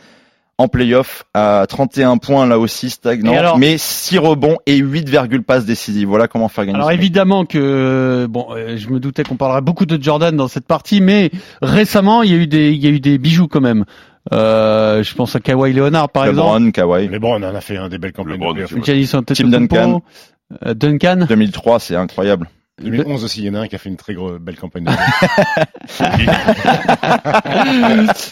[0.57, 3.35] En playoff, à 31 points, là aussi, stagnant.
[3.37, 5.05] Alors- mais 6 rebonds et 8,
[5.45, 6.07] passes décisives.
[6.07, 6.77] Voilà comment faire gagner.
[6.77, 10.65] Alors évidemment que bon, euh, je me doutais qu'on parlerait beaucoup de Jordan dans cette
[10.65, 11.29] partie, mais
[11.61, 13.83] récemment il y a eu des il y a eu des bijoux quand même.
[14.33, 17.09] Euh, je pense à Kawhi Leonard par exemple, LeBron, Kawhi.
[17.09, 18.33] Mais bon, on en a fait un des belles campagnes.
[18.35, 18.65] LeBron, de
[19.33, 20.01] Tim Duncan.
[20.65, 21.25] euh, Duncan.
[21.27, 22.47] 2003, c'est incroyable.
[22.81, 24.85] 2011 aussi, il y en a un qui a fait une très grosse, belle campagne.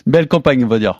[0.05, 0.99] Belle campagne on va dire.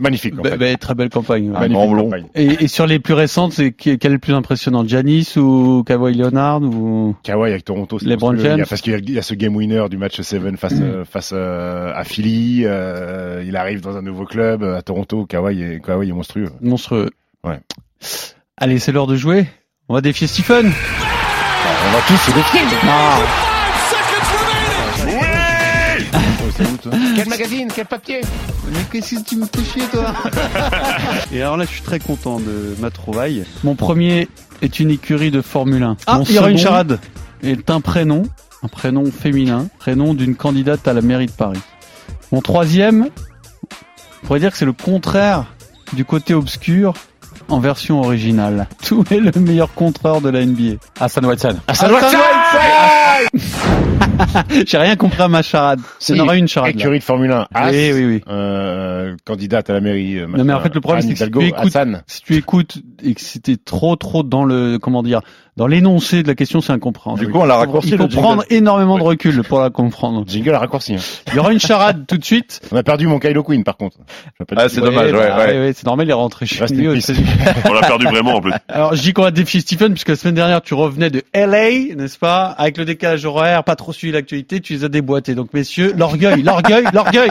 [0.00, 0.76] Magnifique campagne.
[0.76, 1.50] très belle campagne.
[1.92, 2.04] blond.
[2.04, 2.26] campagne.
[2.36, 5.82] Et, et sur les plus récentes, c'est qui- quel est le plus impressionnant, Giannis ou
[5.84, 8.12] Kawhi Leonard ou Kawhi avec Toronto, y
[8.46, 8.64] a- James?
[8.68, 11.04] parce qu'il y a, il y a ce game winner du match 7 face euh,
[11.04, 12.62] face euh, à Philly.
[12.64, 15.26] euh, il arrive dans un nouveau club euh, à Toronto.
[15.26, 16.50] Kawhi est, Kawhi est monstrueux.
[16.60, 17.10] monstrueux
[17.44, 17.58] Ouais.
[18.56, 19.46] Allez, c'est l'heure de jouer.
[19.88, 20.66] On va défier Stephen.
[20.66, 22.60] On va tous se défier.
[22.84, 23.18] Ah.
[27.16, 28.20] Quel magazine Quel papier
[28.70, 30.12] Mais qu'est-ce que tu me fais chier, toi
[31.32, 33.44] Et alors là, je suis très content de ma trouvaille.
[33.64, 34.28] Mon premier
[34.62, 35.96] est une écurie de Formule 1.
[36.06, 36.98] Ah, Mon il y aura une charade.
[37.42, 38.24] Est un prénom,
[38.62, 41.60] un prénom féminin, prénom d'une candidate à la mairie de Paris.
[42.32, 43.08] Mon troisième,
[44.22, 45.44] on pourrait dire que c'est le contraire
[45.92, 46.94] du côté obscur
[47.48, 48.68] en version originale.
[48.84, 50.76] Tout est le meilleur contreur de la NBA.
[51.00, 51.58] Hassan Whiteside.
[51.66, 51.92] Hassan
[54.66, 55.80] J'ai rien compris à ma charade.
[56.10, 56.74] En aura une charade.
[56.74, 56.80] là.
[56.80, 57.46] Écurie de Formule 1.
[57.54, 58.22] As, Oui, oui, oui.
[58.28, 60.18] euh, candidate à la mairie.
[60.18, 62.78] euh, Non mais en fait le problème c'est que si tu écoutes, si tu écoutes
[63.02, 65.20] et que c'était trop trop dans le comment dire
[65.58, 67.26] dans l'énoncé de la question c'est incompréhensible.
[67.26, 70.24] Du coup, on l'a raccourci, Il faut prendre énormément de recul pour la comprendre.
[70.26, 70.94] Jingle a raccourci.
[70.94, 70.98] hein.
[71.26, 72.60] Il y aura une charade tout de suite.
[72.70, 73.98] On a perdu mon Kylo Queen par contre.
[74.56, 75.58] Ah, c'est dommage, ouais, bah, ouais.
[75.58, 76.86] ouais, c'est normal, il est rentré chez lui.
[77.68, 78.52] On l'a perdu vraiment en plus.
[78.68, 81.94] Alors je dis qu'on va défier Stephen puisque la semaine dernière tu revenais de LA,
[81.96, 82.46] n'est-ce pas?
[82.46, 85.34] Avec le décalage horaire, pas trop suivi l'actualité, tu les as déboîtés.
[85.34, 87.30] Donc messieurs, l'orgueil, l'orgueil, l'orgueil.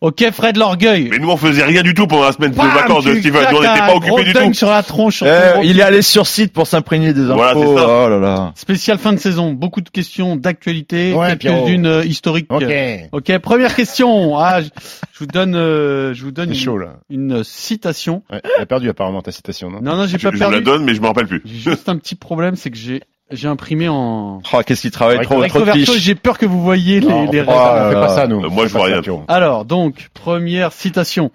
[0.00, 1.08] Ok Fred, l'orgueil.
[1.10, 3.42] Mais nous, on faisait rien du tout pendant la semaine de Bam, vacances de Steven.
[3.50, 4.54] Nous, on n'était pas occupés du tout.
[4.54, 5.22] sur la tronche.
[5.22, 7.34] gros il est allé sur site pour s'imprégner des infos.
[7.34, 7.86] Voilà, c'est ça.
[7.88, 8.52] Oh là là.
[8.54, 12.46] Spécial fin de saison, beaucoup de questions d'actualité, Ouais, quelques-unes euh, historiques.
[12.50, 12.64] Ok.
[13.12, 14.36] Ok, première question.
[14.38, 14.68] Ah, je,
[15.12, 16.94] je vous donne, euh, je vous donne une, chaud là.
[17.10, 18.22] une citation.
[18.30, 19.80] Ouais, elle a perdu apparemment ta citation, non?
[19.82, 20.64] Non, non, j'ai Je, pas je vous la perdu.
[20.64, 21.42] donne, mais je me rappelle plus.
[21.44, 25.44] Juste un petit problème, c'est que j'ai j'ai imprimé en Oh, qu'est-ce qu'il travaille trop,
[25.46, 25.92] trop de verso.
[25.92, 26.00] fiches.
[26.02, 27.78] J'ai peur que vous voyez les, Non, on les fait pas règles.
[27.82, 28.44] ça, on fait pas ça, nous.
[28.44, 29.00] Euh, moi, je vois rien.
[29.28, 31.30] Alors, donc, première citation.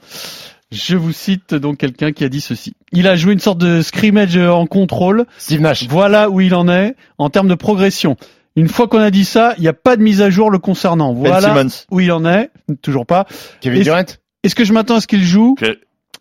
[0.71, 2.73] Je vous cite donc quelqu'un qui a dit ceci.
[2.91, 5.25] Il a joué une sorte de scrimmage en contrôle.
[5.37, 5.87] Steve Nash.
[5.87, 8.17] Voilà où il en est en termes de progression.
[8.55, 10.57] Une fois qu'on a dit ça, il n'y a pas de mise à jour le
[10.59, 11.13] concernant.
[11.13, 11.85] Ben Voilà Simmons.
[11.91, 12.49] où il en est.
[12.81, 13.25] Toujours pas.
[13.61, 14.03] Kevin Est-ce- Durant.
[14.43, 15.55] Est-ce que je m'attends à ce qu'il joue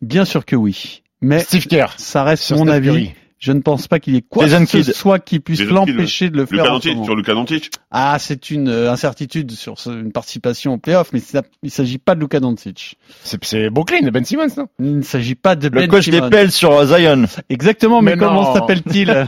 [0.02, 1.02] Bien sûr que oui.
[1.22, 1.94] Mais Steve Kerr.
[1.96, 2.86] ça reste Sur mon Steph avis.
[2.88, 3.14] Curry.
[3.44, 6.36] Je ne pense pas qu'il y ait quoi que ce soit qui puisse l'empêcher de
[6.36, 6.64] le faire.
[6.64, 7.70] Ce Doncic, sur Luka Doncic.
[7.90, 11.70] Ah, c'est une euh, incertitude sur ce- une participation au playoff, mais ça- il ne
[11.72, 12.94] s'agit pas de Luka Doncic.
[13.24, 14.68] C'est, c'est Brooklyn, Ben Simmons, non?
[14.78, 16.30] Il ne s'agit pas de Le Ben coach des Simmons.
[16.30, 17.24] pelles sur euh, Zion.
[17.48, 19.08] Exactement, mais, Mais comment s'appelle-t-il?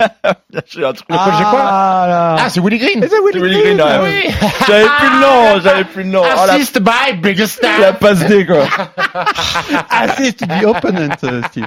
[0.70, 1.08] J'ai un truc.
[1.10, 1.34] Le coach?
[1.50, 2.36] Ah, là.
[2.38, 3.04] Ah, c'est Willie Green.
[3.10, 4.22] C'est Willie Green, Ah ouais.
[4.28, 4.34] oui.
[4.68, 6.22] J'avais plus le nom, j'avais plus le nom.
[6.24, 7.80] Oh, la, Assist by Biggest Star.
[7.80, 8.64] la passe D, quoi.
[9.90, 11.66] Assist the opponent, euh, Steve.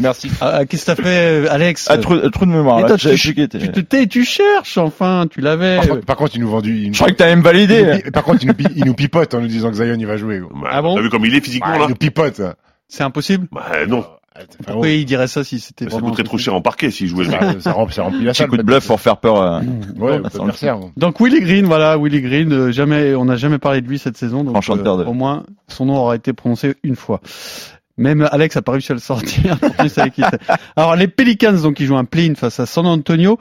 [0.00, 0.30] Merci.
[0.40, 2.78] Ah, Qu'est-ce que t'as fait, Alex Ah, trou, trou de mémoire.
[2.80, 3.08] Mais toi, tu,
[3.40, 3.58] était.
[3.58, 5.76] tu te tais et tu cherches, enfin, tu l'avais.
[5.76, 6.76] Par, contre, par contre, ils nous vendent du.
[6.78, 8.02] ils nous- Je crois que t'allais me ils valider.
[8.04, 10.16] nous Par contre, ils nous, ils nous pipotent en nous disant que Zion il va
[10.16, 10.40] jouer.
[10.40, 12.42] Bah, Ah bon T'as vu comme il est physiquement Ouais, là ils nous pipotent.
[12.88, 14.04] C'est impossible Bah non,
[14.66, 17.24] Pourquoi il dirait ça si c'était ça coûterait trop cher en parquet s'il jouait.
[17.24, 18.48] Ça, ça, remplit, ça remplit la Petit salle.
[18.48, 19.40] coup de bluff pour faire peur.
[19.40, 19.60] euh,
[19.96, 20.20] Ouais.
[20.96, 24.16] Donc Willy Green, voilà, Willy Green, euh, jamais, on n'a jamais parlé de lui cette
[24.16, 27.20] saison, donc Enchanteur de- au moins son nom aura été prononcé une fois.
[27.96, 29.56] Même Alex a pas réussi à le sortir.
[30.76, 33.38] Alors les Pelicans, donc ils jouent un play-in face à San Antonio.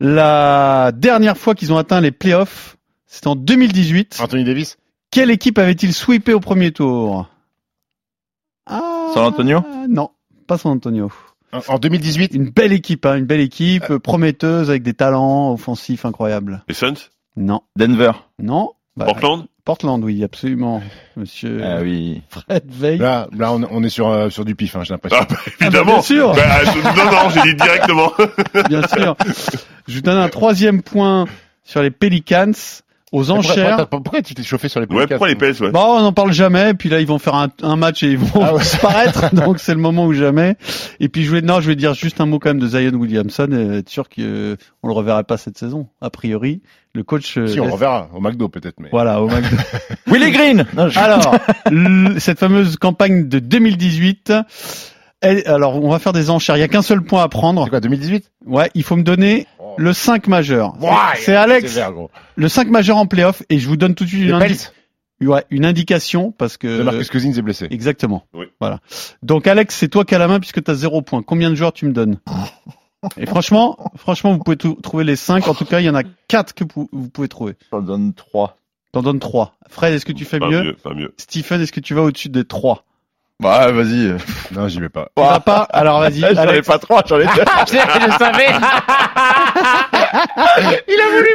[0.00, 2.76] La dernière fois qu'ils ont atteint les playoffs,
[3.06, 4.18] c'était en 2018.
[4.20, 4.76] Anthony Davis?
[5.10, 7.28] Quelle équipe avait-il sweepé au premier tour?
[8.66, 9.60] Ah, San Antonio?
[9.88, 10.10] Non,
[10.46, 11.12] pas San Antonio.
[11.52, 12.34] En- En 2018.
[12.34, 16.64] Une belle équipe, hein, une belle équipe, euh, prometteuse avec des talents offensifs incroyables.
[16.68, 16.94] Les Suns?
[17.36, 18.12] Non, Denver?
[18.38, 18.72] non.
[18.96, 19.46] Bah, Portland?
[19.64, 20.82] Portland, oui, absolument.
[21.16, 22.22] Monsieur Ah oui.
[22.28, 22.98] Fred Veil.
[22.98, 25.18] Là, là, on, on est sur euh, sur du pif, hein, j'ai l'impression.
[25.20, 26.32] Ah bah évidemment bien sûr.
[26.34, 28.12] Bah, euh, Non, non, j'ai dit directement
[28.68, 29.16] Bien sûr.
[29.86, 31.26] Je vous donne un troisième point
[31.64, 32.50] sur les Pelicans
[33.12, 33.76] aux enchères.
[33.76, 36.00] Pourquoi, pourquoi tu t'es chauffé sur les Ouais, Pelicans pourquoi les PS, ouais Bon, on
[36.00, 36.74] n'en parle jamais.
[36.74, 38.60] Puis là, ils vont faire un, un match et ils vont Ah ouais.
[38.62, 39.34] disparaître.
[39.34, 40.56] donc c'est le moment ou jamais.
[40.98, 42.92] Et puis je vais non, je vais dire juste un mot quand même de Zion
[42.98, 43.48] Williamson.
[43.52, 45.88] Et être sûr que on le reverra pas cette saison.
[46.00, 46.62] A priori,
[46.94, 47.36] le coach.
[47.38, 48.88] euh, Si, on laisse- reverra au McDo peut-être, mais.
[48.90, 49.56] Voilà, au McDo.
[50.06, 50.66] Willy Green.
[50.76, 51.34] Non, je- Alors,
[52.18, 54.32] cette fameuse campagne de 2018.
[55.22, 56.56] Elle- alors, on va faire des enchères.
[56.56, 57.64] Il y a qu'un seul point à prendre.
[57.64, 59.74] C'est quoi, 2018 Ouais, il faut me donner Oh.
[59.78, 60.74] le 5 majeur.
[60.80, 61.78] C'est- Ouais, c'est Alex.
[61.92, 62.10] gros.
[62.36, 64.68] Le 5 majeur en playoff et je vous donne tout de suite une, indi-
[65.22, 67.68] ouais, une indication parce que de Marcus Cousins est blessé.
[67.70, 68.24] exactement.
[68.34, 68.46] Oui.
[68.60, 68.80] Voilà.
[69.22, 71.22] Donc Alex, c'est toi qui as la main puisque tu as 0 point.
[71.22, 72.18] Combien de joueurs tu me donnes?
[73.16, 75.48] Et franchement, franchement, vous pouvez tout- trouver les 5.
[75.48, 77.54] En tout cas, il y en a 4 que vous, vous pouvez trouver.
[77.72, 78.58] J'en donne 3.
[78.92, 79.54] T'en donnes 3.
[79.68, 81.12] Fred, est-ce que tu fais Pas mieux, mieux, pas mieux.
[81.16, 82.84] Stephen, est-ce que tu vas au-dessus des 3
[83.42, 84.14] Bah, vas-y.
[84.52, 85.08] Non, j'y vais pas.
[85.16, 85.62] Tu vas pas?
[85.72, 86.20] Alors vas-y.
[86.34, 87.30] J'en ai pas 3, j'en ai 2.
[87.30, 88.46] je savais.
[90.88, 91.28] Il a voulu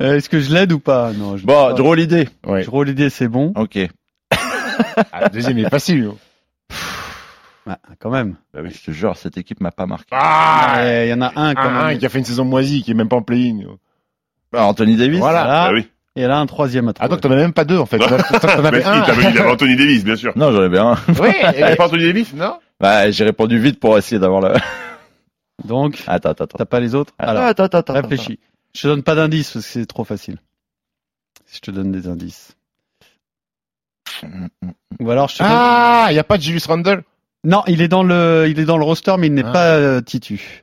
[0.00, 1.12] Euh, Est-ce que je l'aide ou pas?
[1.12, 1.36] Non.
[1.36, 1.72] Je Bon, pas.
[1.72, 2.28] drôle l'idée.
[2.46, 2.62] Ouais.
[2.62, 3.52] Je roule l'idée, c'est bon.
[3.56, 3.78] Ok.
[5.12, 6.10] Ah, le deuxième il est facile.
[7.66, 8.36] Ouais, quand même.
[8.54, 10.06] Bah oui, je te jure, cette équipe m'a pas marqué.
[10.12, 11.98] Ah Ouais, Il y en a un quand un, un même.
[11.98, 13.64] qui a fait une saison moisie, qui est même pas en play-in.
[13.64, 13.78] gros.
[14.52, 15.18] Bah, Anthony Davis.
[15.18, 15.42] Voilà.
[15.44, 15.62] Voilà.
[15.64, 15.88] Ah oui.
[16.18, 17.04] Et là, un troisième à trouver.
[17.06, 17.98] Ah donc t'en as même pas deux en fait.
[17.98, 18.06] T'en
[18.64, 19.02] avais il un.
[19.02, 20.32] avait, il avait Anthony Davis, bien sûr.
[20.36, 20.96] Non, j'en avais un.
[21.20, 21.28] Oui.
[21.56, 22.58] Il avait pas Anthony Davis Non.
[22.80, 24.54] Bah, j'ai répondu vite pour essayer d'avoir le.
[25.64, 26.58] Donc, Attends, attends, attends.
[26.58, 27.92] t'as pas les autres Alors, attends, attends, attends.
[27.94, 28.38] réfléchis.
[28.74, 30.38] Je te donne pas d'indices parce que c'est trop facile.
[31.46, 32.56] Si je te donne des indices.
[35.00, 35.52] Ou alors je te donne...
[35.52, 37.02] Ah, y a pas de Julius Randle?
[37.44, 39.52] Non, il est dans le, il est dans le roster, mais il n'est Ah.
[39.52, 40.62] pas euh, Titu.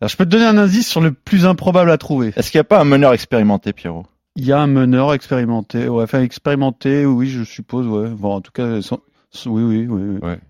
[0.00, 2.32] Alors je peux te donner un indice sur le plus improbable à trouver.
[2.36, 4.06] Est-ce qu'il n'y a pas un meneur expérimenté, Pierrot?
[4.36, 8.08] Il y a un meneur expérimenté, ouais, enfin expérimenté, oui, je suppose, ouais.
[8.10, 8.98] Bon, en tout cas, sans-
[9.46, 10.02] oui, oui, oui.
[10.20, 10.28] oui.
[10.28, 10.40] Ouais.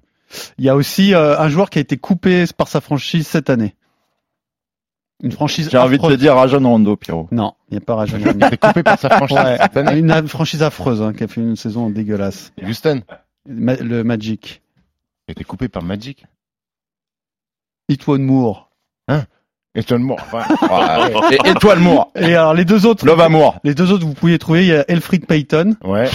[0.58, 3.50] Il y a aussi euh, un joueur qui a été coupé par sa franchise cette
[3.50, 3.74] année.
[5.22, 5.68] Une franchise.
[5.70, 7.28] J'ai envie de te dire Rajon Rondo, Pierrot.
[7.30, 9.76] Non, il n'y a pas Rajon Il a été coupé par sa franchise Ouais, cette
[9.76, 9.98] année.
[9.98, 12.52] une franchise affreuse hein, qui a fait une saison dégueulasse.
[12.62, 13.02] Houston.
[13.46, 14.62] Ma- le Magic.
[15.28, 16.24] Il a été coupé par Magic.
[17.88, 18.70] Itwon Moore.
[19.08, 19.12] Et
[19.86, 20.18] John Moore.
[20.32, 22.10] Enfin, Ah, et Étoile Moore.
[22.16, 23.56] Et alors les deux autres, Love Amour.
[23.64, 24.62] les deux autres, vous pouviez trouver.
[24.62, 26.08] Il y a Elfrid Payton ouais.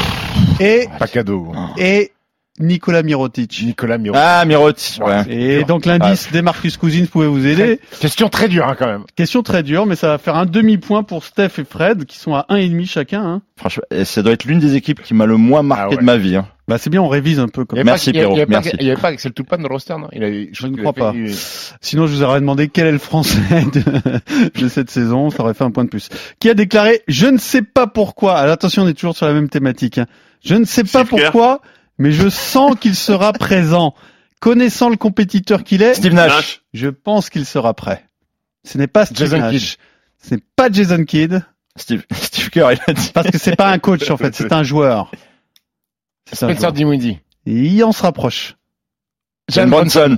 [0.59, 1.51] et Pas cadeau.
[1.77, 2.11] et
[2.59, 3.61] Nicolas Mirotic.
[3.65, 4.15] Nicolas Miro.
[4.19, 4.99] Ah, Miroti.
[5.01, 5.23] Ouais.
[5.29, 7.79] Et donc l'indice des Marcus Cousins pouvait vous aider.
[7.99, 9.03] Question très dure hein, quand même.
[9.15, 12.35] Question très dure, mais ça va faire un demi-point pour Steph et Fred, qui sont
[12.35, 13.23] à un et demi chacun.
[13.23, 13.41] Hein.
[13.55, 15.97] Franchement, ça doit être l'une des équipes qui m'a le moins marqué Ah ouais.
[15.97, 16.35] de ma vie.
[16.35, 16.47] hein.
[16.67, 17.65] Bah c'est bien, on révise un peu.
[17.65, 17.81] Comme...
[17.83, 18.35] Merci, Pierrot.
[18.35, 20.07] Il y avait pas Axel Touplan dans le roster, non?
[20.13, 21.13] Il avait, Je ne qu'il crois pas.
[21.13, 23.39] fait- Sinon, je vous aurais demandé quel est le français
[23.73, 25.31] de, de cette saison.
[25.31, 26.09] Ça aurait fait un point de plus.
[26.39, 28.35] Qui a déclaré Je ne sais pas pourquoi.
[28.37, 29.97] Alors attention, on est toujours sur la même thématique.
[29.97, 30.05] hein.
[30.45, 31.31] Je ne sais pas Kerr.
[31.99, 33.93] Mais je sens qu'il sera présent.
[34.39, 36.61] Connaissant le compétiteur qu'il est, Steve Nash.
[36.73, 38.05] Je pense qu'il sera prêt.
[38.63, 39.77] Ce n'est pas Steve Jason Nash.
[40.23, 41.43] Ce n'est pas Jason Kidd,
[41.75, 43.11] Steve, Steve Kerr, il a dit.
[43.13, 45.11] parce que c'est pas un coach en fait, c'est un joueur.
[46.25, 46.73] C'est un Spencer joueur.
[46.73, 47.19] Dinwiddie.
[47.45, 48.55] Et il en se rapproche.
[49.49, 50.17] Jalen Bronson.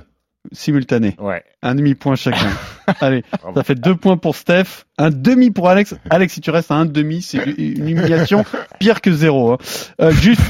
[0.52, 1.16] Simultané.
[1.20, 1.44] Ouais.
[1.62, 2.50] Un demi-point chacun.
[3.00, 3.56] Allez, Bravo.
[3.56, 5.94] ça fait deux points pour Steph, un demi pour Alex.
[6.10, 8.44] Alex, si tu restes à un demi, c'est une humiliation
[8.80, 9.54] pire que zéro.
[9.54, 9.58] hein.
[10.02, 10.42] Euh, juste,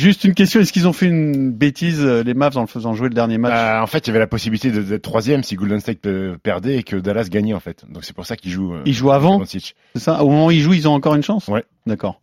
[0.00, 2.94] juste une question, est-ce qu'ils ont fait une bêtise, euh, les Mavs, en le faisant
[2.94, 3.52] jouer le dernier match?
[3.54, 6.76] Euh, en fait, il y avait la possibilité d'être troisième si Golden State euh, perdait
[6.78, 7.84] et que Dallas gagnait en fait.
[7.88, 8.74] Donc c'est pour ça qu'ils jouent.
[8.74, 9.42] euh, Ils jouent avant.
[9.44, 9.60] C'est
[9.96, 10.22] ça?
[10.24, 11.46] Au moment où ils jouent, ils ont encore une chance?
[11.48, 11.64] Ouais.
[11.86, 12.20] D'accord.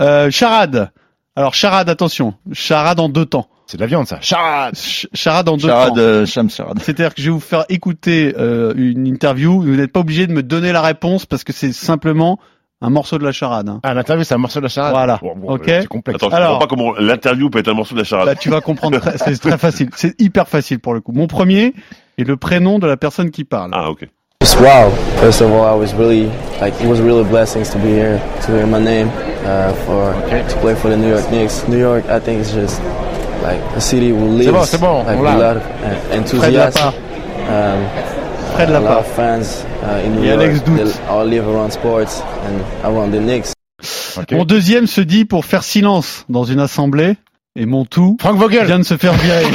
[0.00, 0.90] Euh, charade.
[1.34, 2.34] Alors, charade, attention.
[2.52, 3.48] Charade en deux temps.
[3.66, 4.18] C'est de la viande ça.
[4.20, 4.74] Charade.
[4.76, 5.98] Ch- charade en deux Charade, temps.
[5.98, 6.78] euh, Shams Charade.
[6.80, 9.60] C'est-à-dire que je vais vous faire écouter euh, une interview.
[9.60, 12.38] Vous n'êtes pas obligé de me donner la réponse parce que c'est simplement
[12.82, 13.68] Un morceau de la charade.
[13.70, 13.80] Hein.
[13.82, 14.92] Ah, l'interview, c'est un morceau de la charade.
[14.92, 15.18] Voilà.
[15.22, 15.62] Bon, bon, Ok.
[15.66, 16.22] C'est complexe.
[16.22, 18.26] Attends, je Alors- comprends pas comment l'interview peut être un morceau de la charade.
[18.26, 18.98] Là, tu vas comprendre.
[19.00, 19.88] très- C'est très facile.
[19.96, 21.12] C'est hyper facile pour le coup.
[21.12, 21.72] Mon premier
[22.18, 23.70] est le prénom de la personne qui parle.
[23.72, 24.06] Ah, ok.
[24.42, 24.90] Just wow.
[25.20, 26.28] First of all, I was really
[26.60, 29.08] like it was really a blessing to be here, to hear my name,
[29.46, 31.64] uh, for to play for the New York Knicks.
[31.68, 32.80] New York, I think, is just
[33.42, 36.92] like a city who lives bon, c'est bon, like a lot of uh, enthusiasm.
[37.48, 38.15] Um,
[38.56, 38.98] Fred a lot Lapart.
[39.00, 40.32] of fans uh.
[40.32, 40.76] Alex Dout.
[40.76, 43.52] They all live around sports and around the Knicks.
[44.16, 44.32] Ok.
[44.32, 47.16] Mon deuxième se dit pour faire silence dans une assemblée.
[47.54, 48.66] Et mon tout Frank Vogel.
[48.66, 49.44] vient de se faire virer.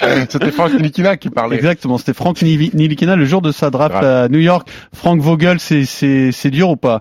[0.28, 1.56] C'était Frank Nikina qui parlait.
[1.56, 4.68] Exactement, c'était Frank Nilikina le jour de sa draft à New York.
[4.94, 7.00] Frank Vogel, c'est c'est c'est dur ou pas?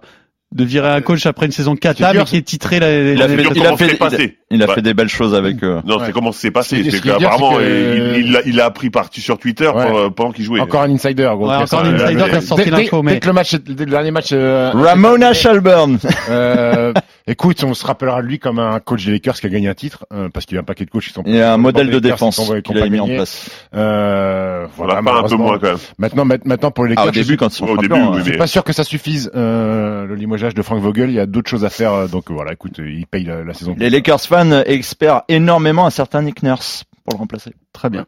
[0.55, 3.21] De virer un coach après une saison cata, dur, mais qui est titré la, Il
[3.21, 4.37] a fait, il a comment fait, c'est il a- passé.
[4.49, 5.81] il a fait des belles choses avec eux.
[5.85, 6.05] Non, Ouais.
[6.05, 6.83] c'est comment c'est passé.
[6.85, 9.83] Ce C'est que- il, il, l'a- il a appris par, sur Twitter Ouais.
[9.85, 10.61] pendant- pendant qu'il jouait.
[10.61, 11.49] Encore un insider, gros.
[11.49, 13.55] Ouais, encore un insider Euh, qui a sorti l'info, dès- mais- Dès que le match,
[13.55, 15.99] dès le dernier match, euh, Ramona Shelburne.
[16.29, 16.93] euh,
[17.27, 19.73] écoute, on se rappellera de lui comme un coach des Lakers qui a gagné un
[19.73, 21.23] titre, euh, parce qu'il y a un paquet de coachs qui sont.
[21.25, 23.49] Il y a un modèle de Lakers défense qu'il a mis en place.
[23.75, 25.77] Euh, voilà, pas un peu moins quand même.
[25.97, 27.77] Maintenant, ma- maintenant pour les Lakers, Ah, au je début, suis- quand ils sont au
[27.77, 28.11] début, hein.
[28.13, 31.09] oui, je suis pas sûr que ça suffise euh, le limogeage de Frank Vogel.
[31.09, 32.53] Il y a d'autres choses à faire, euh, donc voilà.
[32.53, 33.75] Écoute, il paye la, la saison.
[33.77, 37.51] Les Lakers fans espèrent énormément un certain Nick Nurse pour le remplacer.
[37.73, 38.05] Très bien.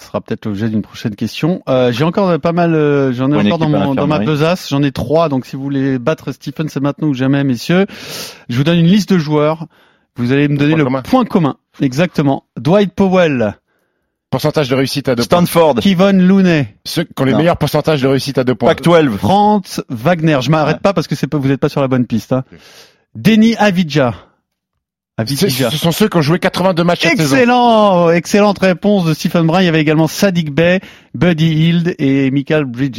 [0.00, 1.62] Ce sera peut-être l'objet d'une prochaine question.
[1.68, 4.70] Euh, j'ai encore pas mal, euh, j'en ai encore dans, mon, ma besace.
[4.70, 7.86] J'en ai trois, donc si vous voulez battre Stephen, c'est maintenant ou jamais, messieurs.
[8.48, 9.66] Je vous donne une liste de joueurs.
[10.16, 11.02] Vous allez me donner point le commun.
[11.02, 11.56] point commun.
[11.80, 12.44] Exactement.
[12.58, 13.58] Dwight Powell,
[14.30, 15.44] Pourcentage de réussite à deux points.
[15.44, 17.38] Stanford, Kevin Looney, Ceux qui ont les Non.
[17.38, 18.68] meilleurs pourcentages de réussite à deux points.
[18.74, 19.18] Pac-12.
[19.18, 20.38] Franz Wagner.
[20.40, 22.32] Je m'arrête pas parce que c'est pas, vous n'êtes pas sur la bonne piste.
[22.32, 22.44] Hein.
[23.14, 24.14] Denis Avidja.
[25.26, 27.34] Ce sont ceux qui ont joué 82 matchs cette saison.
[27.36, 29.62] Excellent, excellente réponse de Stephen Brun.
[29.62, 30.80] Il y avait également Sadik Bey,
[31.14, 32.98] Buddy Hield et Michael Bridges.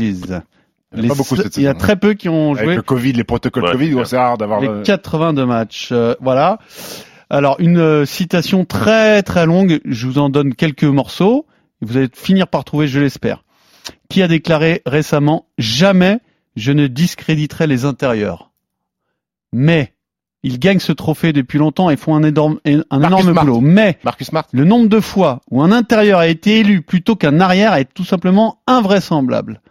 [0.94, 1.80] Il y a Les pas beaucoup se- cette il y a saison.
[1.80, 4.60] très peu qui ont Avec joué le Covid, les protocoles Ouais, Covid, c'est rare d'avoir.
[4.60, 5.90] les le- 82 matchs.
[5.94, 6.60] Euh, voilà.
[7.30, 9.80] Alors une euh, citation très très longue.
[9.86, 11.46] Je vous en donne quelques morceaux.
[11.82, 13.44] Et vous allez finir par trouver, je l'espère.
[14.10, 16.20] Qui a déclaré récemment jamais
[16.58, 18.52] je ne discréditerai les intérieurs.
[19.54, 19.94] Mais
[20.44, 23.46] ils gagnent ce trophée depuis longtemps et font un énorme, un Marcus énorme Smart.
[23.46, 23.62] boulot.
[23.62, 24.46] Mais Marcus Smart.
[24.52, 28.04] le nombre de fois où un intérieur a été élu plutôt qu'un arrière est tout
[28.06, 29.62] simplement invraisemblable.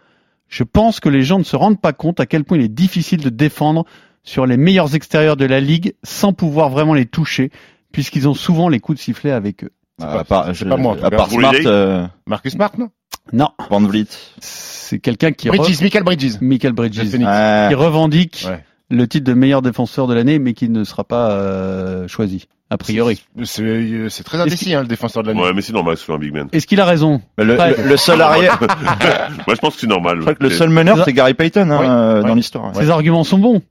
[0.47, 2.67] Je pense que les gens ne se rendent pas compte à quel point il est
[2.67, 3.85] difficile de défendre
[4.23, 7.51] sur les meilleurs extérieurs de la ligue sans pouvoir vraiment les toucher,
[7.91, 9.71] puisqu'ils ont souvent les coups de sifflet avec eux.
[10.01, 12.89] À part, c'est pas moi, à part Smart, euh, Marcus Smart, non?
[13.33, 14.07] Non, Van Vliet.
[14.39, 16.37] c'est quelqu'un qui re- Bridges, Michael Bridges.
[16.41, 16.99] Michael Bridges.
[16.99, 17.67] Ouais.
[17.69, 18.63] qui revendique Ouais.
[18.91, 22.77] Le titre de meilleur défenseur de l'année, mais qui ne sera pas euh, choisi a
[22.77, 23.21] priori.
[23.43, 25.41] C'est euh, c'est très indécis, hein, le défenseur de l'année.
[25.41, 26.47] Ouais, mais c'est normal soit un big man.
[26.53, 28.59] Est-ce qu'il a raison Mais Le, le- le seul arrière,
[29.47, 30.17] Moi, je pense que c'est normal.
[30.17, 31.85] je crois que le seul meneur, c'est Gary Payton hein, Oui.
[31.89, 32.73] euh, dans l'histoire.
[32.75, 33.61] Ses arguments sont bons.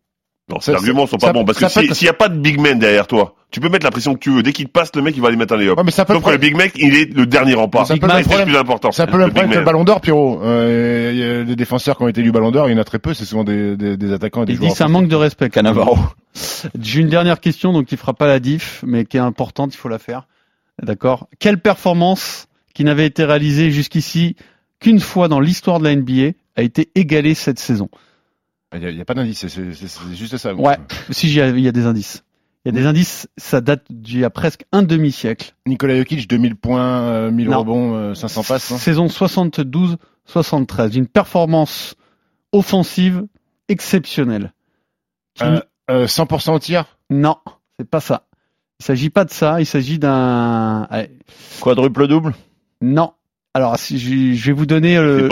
[0.51, 2.15] Non, Ça- ces arguments sont pas ça- bons parce ça que peut s'il n'y a
[2.15, 4.43] pas de big man derrière toi, tu peux mettre la pression que tu veux.
[4.43, 5.77] Dès qu'il te passe, le mec, il va aller mettre un layup.
[5.77, 6.41] Ouais, mais Sauf le que le problème.
[6.41, 7.87] big mec, il est le dernier rempart.
[7.87, 8.49] C'est un peu Ça, le c'est le problème.
[8.49, 8.93] plus important.
[8.93, 10.41] C'est un peu le problème que le ballon d'or, Pierrot.
[10.43, 12.81] Euh, il y a des défenseurs qui ont été élus ballon d'or, il y en
[12.81, 14.71] a très peu, c'est souvent des, des, des attaquants et des Il joueurs.
[14.71, 15.51] dit c'est un manque de respect.
[15.51, 15.97] Cannavaro.
[16.81, 19.79] J'ai une dernière question, donc qui fera pas la diff, mais qui est importante, il
[19.79, 20.27] faut la faire.
[20.83, 21.29] D'accord.
[21.39, 24.37] Quelle performance qui n'avait été réalisée jusqu'ici
[24.81, 27.89] qu'une fois dans l'histoire de la NBA a été égalée cette saison?
[28.73, 30.55] Il y a, pas d'indice, c'est- juste ça.
[30.55, 30.77] Ouais.
[31.11, 32.23] Si il y a des indices.
[32.65, 35.55] Il y a des indices, ça date d'il y a presque un demi-siècle.
[35.67, 37.61] Nicolas Jokic, 2000 points, euh, 1000 Non.
[37.61, 38.71] rebonds, euh, 500 passes.
[38.71, 38.77] non?
[38.77, 40.95] Saison 72-73.
[40.97, 41.95] Une performance
[42.53, 43.25] offensive
[43.69, 44.53] exceptionnelle.
[45.35, 45.61] Qui- Euh,
[45.91, 46.85] euh, 100% au tir?
[47.09, 47.37] Non,
[47.79, 48.27] c'est pas ça.
[48.79, 50.87] Il s'agit pas de ça, il s'agit d'un...
[51.61, 52.35] Quadruple double?
[52.83, 53.13] Non.
[53.55, 55.31] Alors, si je, je vais vous donner euh, le...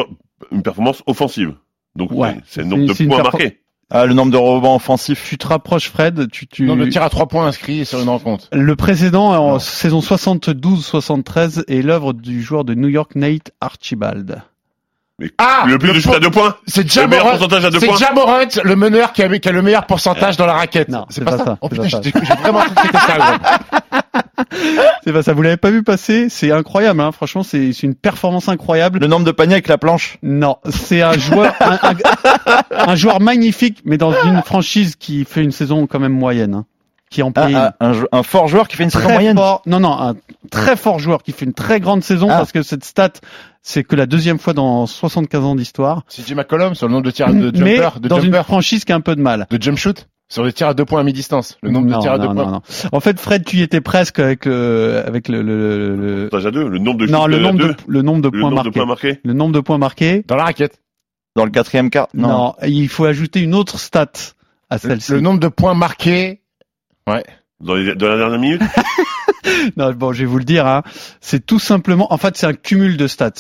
[0.52, 1.54] une performance offensive.
[1.98, 2.36] Donc, Ouais.
[2.46, 3.58] c'est le nombre de points marqués.
[3.90, 5.24] Ah, le nombre de rebonds offensifs.
[5.28, 6.30] Tu te rapproches, Fred.
[6.30, 6.64] Tu, tu...
[6.64, 8.46] Non, le tir à 3 points inscrit sur une rencontre.
[8.52, 9.58] Le précédent, en Non.
[9.58, 14.42] saison 72-73, est l'œuvre du joueur de New York, Nate Archibald.
[15.20, 16.54] Mais Ah le plus de shoot à deux points.
[16.66, 17.96] C'est Le meilleur Jamorant, pourcentage à deux c'est points.
[17.96, 20.88] Jamorant, le meneur qui a, qui a le meilleur pourcentage dans la raquette.
[20.90, 21.44] Non, c'est pas, pas ça.
[21.44, 22.10] ça, Oh putain, j'ai j'ai
[22.42, 23.38] vraiment cru que c'était ça.
[25.04, 26.28] C'est pas ça, vous l'avez pas vu passer?
[26.28, 27.12] C'est incroyable, hein.
[27.12, 28.98] franchement, c'est c'est une performance incroyable.
[29.00, 30.18] Le nombre de paniers avec la planche?
[30.22, 35.42] Non, c'est un joueur, un, un- un joueur magnifique, mais dans une franchise qui fait
[35.42, 36.64] une saison quand même moyenne, hein,
[37.10, 39.36] qui en paye ah, un, un fort joueur qui fait une saison très moyenne?
[39.36, 39.62] fort.
[39.66, 40.14] Non, non, un
[40.50, 42.36] très fort joueur qui fait une très grande saison Ah.
[42.38, 43.12] parce que cette stat,
[43.62, 46.02] c'est que la deuxième fois dans 75 ans d'histoire.
[46.08, 48.92] CJ McCollum sur le nombre de tirs de Mais jumper, de dans une franchise qui
[48.92, 49.46] a un peu de mal.
[49.50, 51.56] de jump shoot, sur les tirs à deux points à mi-distance.
[51.62, 52.44] Le nombre non, de tirs à deux non, points.
[52.46, 52.60] non, non.
[52.92, 56.68] En fait, Fred, tu y étais presque avec le, avec le, le, le- à deux.
[56.68, 57.68] Le nombre de non, le nombre deux.
[57.68, 58.78] de, le nombre de Le points nombre de marqués.
[58.80, 59.20] points marqués.
[59.24, 60.24] Le nombre de points marqués.
[60.26, 60.80] Dans la raquette.
[61.36, 62.54] Dans le quatrième quart Non.
[62.66, 64.10] il faut ajouter une autre stat
[64.70, 65.12] à Le, celle-ci.
[65.12, 66.42] le nombre de points marqués.
[67.06, 67.24] Ouais.
[67.60, 68.62] Dans, les- dans la dernière minute
[69.76, 70.66] Non, bon, je vais vous le dire.
[70.66, 70.82] Hein.
[71.20, 73.30] C'est tout simplement, en fait, c'est un cumul de stats.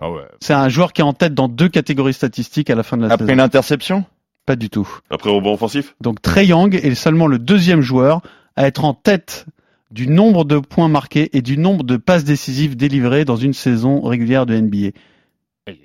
[0.00, 0.22] Ah ouais.
[0.40, 3.02] C'est un joueur qui est en tête dans deux catégories statistiques à la fin de
[3.02, 3.34] la Après saison.
[3.34, 4.04] une interception?
[4.50, 4.88] Pas du tout.
[5.10, 8.20] Après rebond offensif Donc Trey Young est seulement le deuxième joueur
[8.56, 9.46] à être en tête
[9.92, 14.00] du nombre de points marqués et du nombre de passes décisives délivrées dans une saison
[14.00, 14.88] régulière de NBA.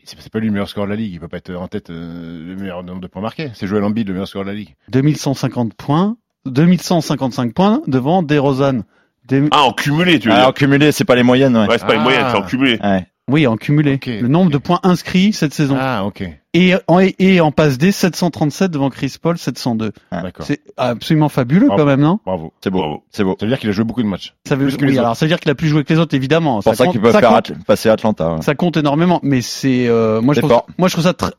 [0.03, 1.13] C'est pas lui le meilleur score de la ligue.
[1.13, 3.51] Il peut pas être en tête euh, le meilleur nombre de points marqués.
[3.53, 4.73] C'est Joel Embiid le meilleur score de la ligue.
[4.89, 8.81] 2150 points, 2155 points devant DeRozan.
[9.27, 11.67] Des- Ah, en cumulé, tu veux Ah, dire en cumulé, c'est pas les moyennes, ouais.
[11.67, 11.97] Ouais, c'est pas Ah.
[11.97, 12.79] une moyenne, c'est en cumulé.
[12.83, 13.05] Ouais.
[13.29, 13.99] Oui, en cumulé.
[14.05, 15.75] Le nombre de points inscrits cette saison.
[15.79, 16.23] Ah ok.
[16.53, 19.91] Et, en, et en passe D, 737 devant Chris Paul, 702.
[20.11, 20.45] D'accord.
[20.45, 21.81] C'est absolument fabuleux Bravo.
[21.81, 22.19] quand même, non?
[22.25, 22.53] Bravo.
[22.63, 22.77] C'est beau.
[22.79, 23.03] Bravo.
[23.11, 23.35] C'est beau.
[23.39, 24.35] Ça veut dire qu'il a joué beaucoup de matchs.
[24.47, 26.61] ça veut, oui, alors ça veut dire qu'il a plus joué que les autres, évidemment.
[26.61, 28.35] C'est pour ça, compte- qu'ils peuvent ça faire compte- At- passer Atlanta.
[28.35, 28.41] ouais.
[28.41, 31.33] Ça compte énormément, mais c'est euh, moi je trouve ça, moi je trouve ça tr-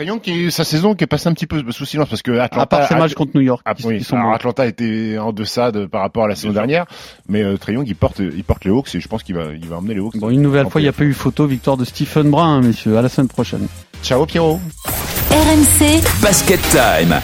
[0.00, 0.18] hallucinant.
[0.18, 2.62] Trayon qui sa saison qui est passée un petit peu sous silence parce que Atlanta.
[2.62, 4.34] à part ses matchs contre New York, Ah, qui, oui, qui sont alors bons.
[4.34, 6.86] Atlanta était en deçà de, par rapport à la saison dernière,
[7.28, 9.44] mais euh, Trae Young, il porte, il porte les Hawks et je pense qu'il va,
[9.54, 10.16] il va emmener les Hawks.
[10.18, 12.60] Bon, une nouvelle fois, il n'y a pas eu photo, victoire de Stephen Brun, hein,
[12.62, 12.96] messieurs.
[12.96, 13.66] À la semaine prochaine.
[14.02, 14.60] Ciao Pierrot.
[15.30, 17.20] RMC Basket Time.